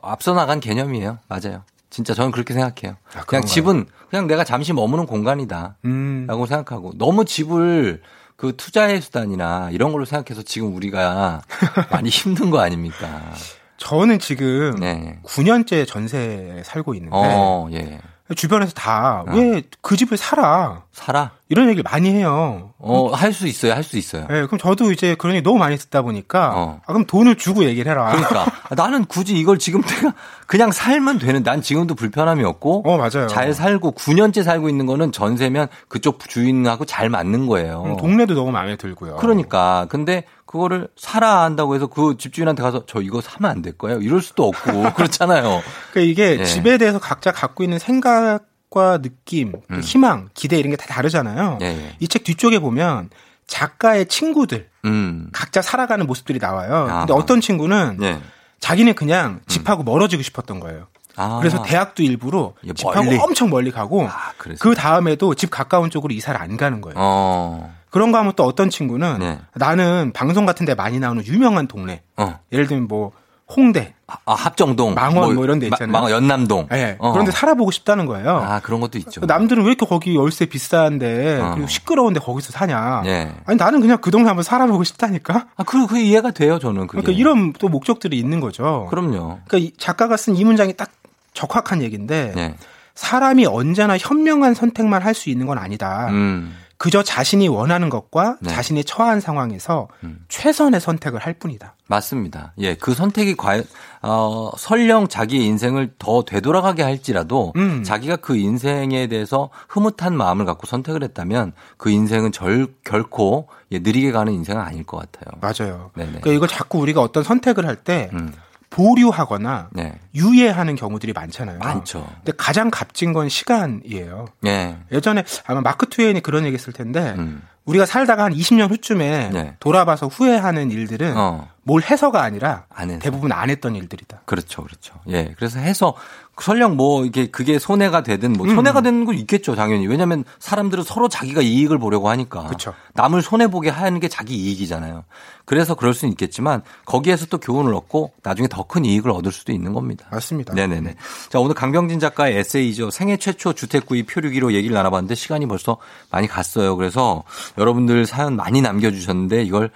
[0.02, 1.18] 앞서 나간 개념이에요.
[1.28, 1.64] 맞아요.
[1.92, 2.96] 진짜 저는 그렇게 생각해요.
[3.10, 3.46] 그냥 그런가요?
[3.46, 5.76] 집은 그냥 내가 잠시 머무는 공간이다.
[5.84, 6.24] 음.
[6.26, 8.00] 라고 생각하고 너무 집을
[8.36, 11.42] 그 투자의 수단이나 이런 걸로 생각해서 지금 우리가
[11.92, 13.34] 많이 힘든 거 아닙니까?
[13.76, 15.18] 저는 지금 네.
[15.24, 18.00] 9년째 전세에 살고 있는데 어, 예.
[18.36, 19.34] 주변에서 다 어.
[19.34, 21.30] 왜그 집을 사라 살아?
[21.48, 22.74] 이런 얘기를 많이 해요.
[22.78, 23.72] 어, 할 수 있어요.
[23.72, 24.26] 할 수 있어요.
[24.28, 26.80] 네, 그럼 저도 이제 그런 얘기 너무 많이 듣다 보니까 어.
[26.84, 28.10] 아, 그럼 돈을 주고 얘기를 해라.
[28.12, 28.44] 그러니까
[28.76, 30.12] 나는 굳이 이걸 지금 내가
[30.46, 33.26] 그냥 살면 되는 난 지금도 불편함이 없고 어 맞아요.
[33.28, 37.82] 잘 살고 9년째 살고 있는 거는 전세면 그쪽 주인하고 잘 맞는 거예요.
[37.86, 39.16] 음, 동네도 너무 마음에 들고요.
[39.16, 44.00] 그러니까 근데 그거를 사라 한다고 해서 그 집주인한테 가서 저 이거 사면 안 될 거예요.
[44.00, 45.62] 이럴 수도 없고 그렇잖아요.
[45.92, 46.44] 그러니까 이게 예.
[46.44, 48.40] 집에 대해서 각자 갖고 있는 생각
[48.72, 49.80] 과 느낌, 또 음.
[49.82, 51.58] 희망, 기대 이런 게 다 다르잖아요.
[51.60, 51.96] 예, 예.
[52.00, 53.10] 이책 뒤쪽에 보면
[53.46, 55.28] 작가의 친구들 음.
[55.32, 56.86] 각자 살아가는 모습들이 나와요.
[56.90, 56.98] 아.
[57.00, 58.18] 근데 어떤 친구는 네.
[58.60, 60.86] 자기는 그냥 집하고 멀어지고 싶었던 거예요.
[61.16, 61.38] 아.
[61.40, 63.10] 그래서 대학도 일부러 예, 집하고.
[63.22, 64.32] 엄청 멀리 가고 아.
[64.58, 66.94] 그 다음에도 집 가까운 쪽으로 이사를 안 가는 거예요.
[66.96, 67.74] 어.
[67.90, 69.38] 그런 거 하면 또 어떤 친구는 네.
[69.54, 72.02] 나는 방송 같은 데 많이 나오는 유명한 동네.
[72.16, 72.38] 어.
[72.52, 73.12] 예를 들면 뭐
[73.56, 75.92] 홍대, 아, 합정동, 망원 뭐 이런 데 있잖아요.
[75.92, 76.68] 망원 연남동.
[76.72, 77.12] 예, 어.
[77.12, 78.30] 그런데 살아보고 싶다는 거예요.
[78.30, 79.20] 아, 그런 것도 있죠.
[79.26, 81.50] 남들은 왜 이렇게 거기 열쇠 비싼데 어.
[81.54, 83.02] 그리고 시끄러운데 거기서 사냐?
[83.06, 83.32] 예.
[83.46, 85.46] 아니 나는 그냥 그 동네 한번 살아보고 싶다니까.
[85.56, 86.86] 아, 그, 그 이해가 돼요, 저는.
[86.86, 87.02] 그게.
[87.02, 88.86] 그러니까 이런 또 목적들이 있는 거죠.
[88.90, 89.40] 그럼요.
[89.46, 90.90] 그러니까 이 작가가 쓴 이 문장이 딱
[91.34, 92.54] 적확한 얘기인데 네.
[92.94, 96.08] 사람이 언제나 현명한 선택만 할 수 있는 건 아니다.
[96.10, 96.54] 음.
[96.82, 98.50] 그저 자신이 원하는 것과 네.
[98.50, 100.24] 자신이 처한 상황에서 음.
[100.28, 101.76] 최선의 선택을 할 뿐이다.
[101.86, 102.54] 맞습니다.
[102.58, 103.62] 예, 그 선택이 과연
[104.02, 107.84] 어 설령 자기의 인생을 더 되돌아가게 할지라도 음.
[107.84, 114.10] 자기가 그 인생에 대해서 흐뭇한 마음을 갖고 선택을 했다면 그 인생은 절 결코 예, 느리게
[114.10, 115.38] 가는 인생은 아닐 것 같아요.
[115.40, 115.92] 맞아요.
[115.94, 116.08] 네네.
[116.08, 118.32] 그러니까 이걸 자꾸 우리가 어떤 선택을 할때 음.
[118.72, 119.98] 보류하거나 네.
[120.14, 121.58] 유예하는 경우들이 많잖아요.
[121.58, 122.06] 많죠.
[122.16, 124.26] 근데 가장 값진 건 시간이에요.
[124.46, 124.78] 예.
[124.90, 127.42] 예전에 아마 마크 트웨인이 그런 얘기 했을 텐데 음.
[127.64, 129.56] 우리가 살다가 한 20년 후쯤에 네.
[129.60, 131.48] 돌아봐서 후회하는 일들은 어.
[131.62, 132.98] 뭘 해서가 아니라 안 해서.
[133.00, 134.22] 대부분 안 했던 일들이다.
[134.24, 134.94] 그렇죠, 그렇죠.
[135.08, 135.94] 예, 그래서 해서
[136.42, 139.86] 설령 뭐 이게 그게 손해가 되든 뭐 손해가 되는 건 있겠죠, 당연히.
[139.86, 142.46] 왜냐하면 사람들은 서로 자기가 이익을 보려고 하니까.
[142.48, 142.74] 그쵸.
[142.94, 145.04] 남을 손해 보게 하는 게 자기 이익이잖아요.
[145.44, 149.72] 그래서 그럴 수는 있겠지만 거기에서 또 교훈을 얻고 나중에 더 큰 이익을 얻을 수도 있는
[149.74, 150.06] 겁니다.
[150.10, 150.54] 맞습니다.
[150.54, 150.94] 네네네.
[151.28, 152.90] 자, 오늘 강병진 작가의 에세이죠.
[152.90, 155.76] 생애 최초 주택 구입 표류기로 얘기를 나눠봤는데 시간이 벌써
[156.10, 156.76] 많이 갔어요.
[156.76, 157.22] 그래서
[157.58, 159.70] 여러분들 사연 많이 남겨주셨는데 이걸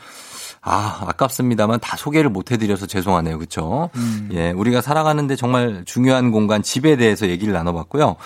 [0.69, 3.39] 아, 아깝습니다만 다 소개를 못 해드려서 죄송하네요.
[3.39, 3.89] 그쵸?
[3.95, 4.29] 음.
[4.33, 8.17] 예, 우리가 살아가는데 정말 중요한 공간 집에 대해서 얘기를 나눠봤고요.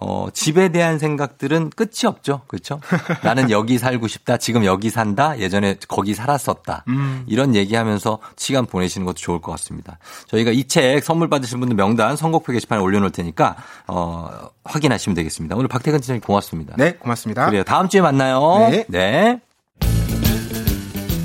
[0.00, 2.40] 어, 집에 대한 생각들은 끝이 없죠.
[2.46, 2.80] 그렇죠?
[3.22, 4.38] 나는 여기 살고 싶다.
[4.38, 5.38] 지금 여기 산다.
[5.38, 6.84] 예전에 거기 살았었다.
[6.88, 7.24] 음.
[7.26, 9.98] 이런 얘기하면서 시간 보내시는 것도 좋을 것 같습니다.
[10.28, 13.56] 저희가 이 책 선물 받으실 분들 명단 선곡표 게시판에 올려놓을 테니까
[13.88, 14.30] 어,
[14.64, 15.56] 확인하시면 되겠습니다.
[15.56, 16.74] 오늘 박태근 지장님 고맙습니다.
[16.78, 17.46] 네, 고맙습니다.
[17.46, 17.64] 그래요.
[17.64, 18.68] 다음 주에 만나요.
[18.70, 18.84] 네.
[18.88, 19.40] 네.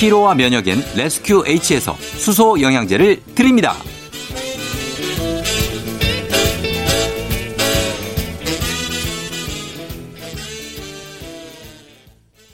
[0.00, 3.74] 피로와 면역엔 레스큐 H에서 수소 영양제를 드립니다.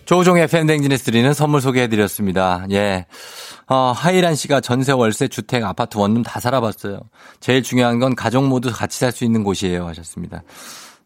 [0.06, 2.66] 조종의 팬댕진에서 드리는 선물 소개해드렸습니다.
[2.73, 3.06] 예.
[3.68, 6.98] 어, 하이란 씨가 전세, 월세, 주택, 아파트, 원룸 다 살아봤어요.
[7.39, 9.86] 제일 중요한 건 가족 모두 같이 살 수 있는 곳이에요.
[9.86, 10.43] 하셨습니다.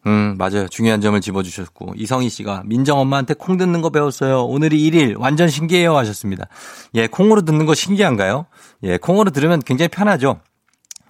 [0.06, 0.66] 음, 맞아요.
[0.68, 1.94] 중요한 점을 집어주셨고.
[1.96, 4.44] 이성희 씨가 민정 엄마한테 콩 듣는 거 배웠어요.
[4.44, 5.18] 오늘이 1일.
[5.18, 5.96] 완전 신기해요.
[5.96, 6.46] 하셨습니다.
[6.94, 8.46] 예, 콩으로 듣는 거 신기한가요?
[8.84, 10.40] 예, 콩으로 들으면 굉장히 편하죠.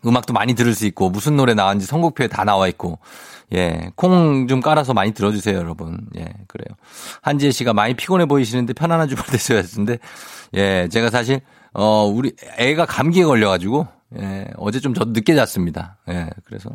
[0.05, 2.99] 음악도 많이 들을 수 있고, 무슨 노래 나왔는지 선곡표에 다 나와 있고.
[3.55, 5.99] 예, 콩 좀 깔아서 많이 들어주세요, 여러분.
[6.19, 6.77] 예, 그래요.
[7.23, 9.99] 한지혜 씨가 많이 피곤해 보이시는데 편안한 주말 되셔야 했는데,
[10.55, 11.41] 예, 제가 사실,
[11.75, 13.87] 어, 우리 애가 감기에 걸려가지고,
[14.19, 15.99] 예, 어제 좀 저도 늦게 잤습니다.
[16.09, 16.70] 예, 그래서,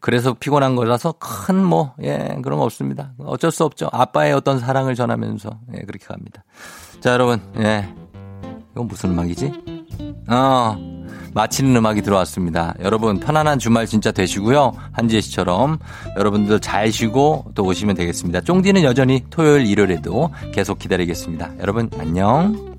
[0.00, 3.12] 그래서 피곤한 거라서 큰 뭐, 예, 그런 거 없습니다.
[3.18, 3.88] 어쩔 수 없죠.
[3.92, 6.44] 아빠의 어떤 사랑을 전하면서, 예, 그렇게 갑니다.
[7.00, 7.88] 자, 여러분, 예.
[8.72, 9.52] 이건 무슨 음악이지?
[10.28, 10.76] 어,
[11.34, 12.74] 마치는 음악이 들어왔습니다.
[12.80, 14.72] 여러분 편안한 주말 진짜 되시고요.
[14.92, 15.78] 한지혜 씨처럼
[16.16, 18.40] 여러분들 잘 쉬고 또 오시면 되겠습니다.
[18.42, 21.52] 쫑디는 여전히 토요일 일요일에도 계속 기다리겠습니다.
[21.60, 22.78] 여러분 안녕.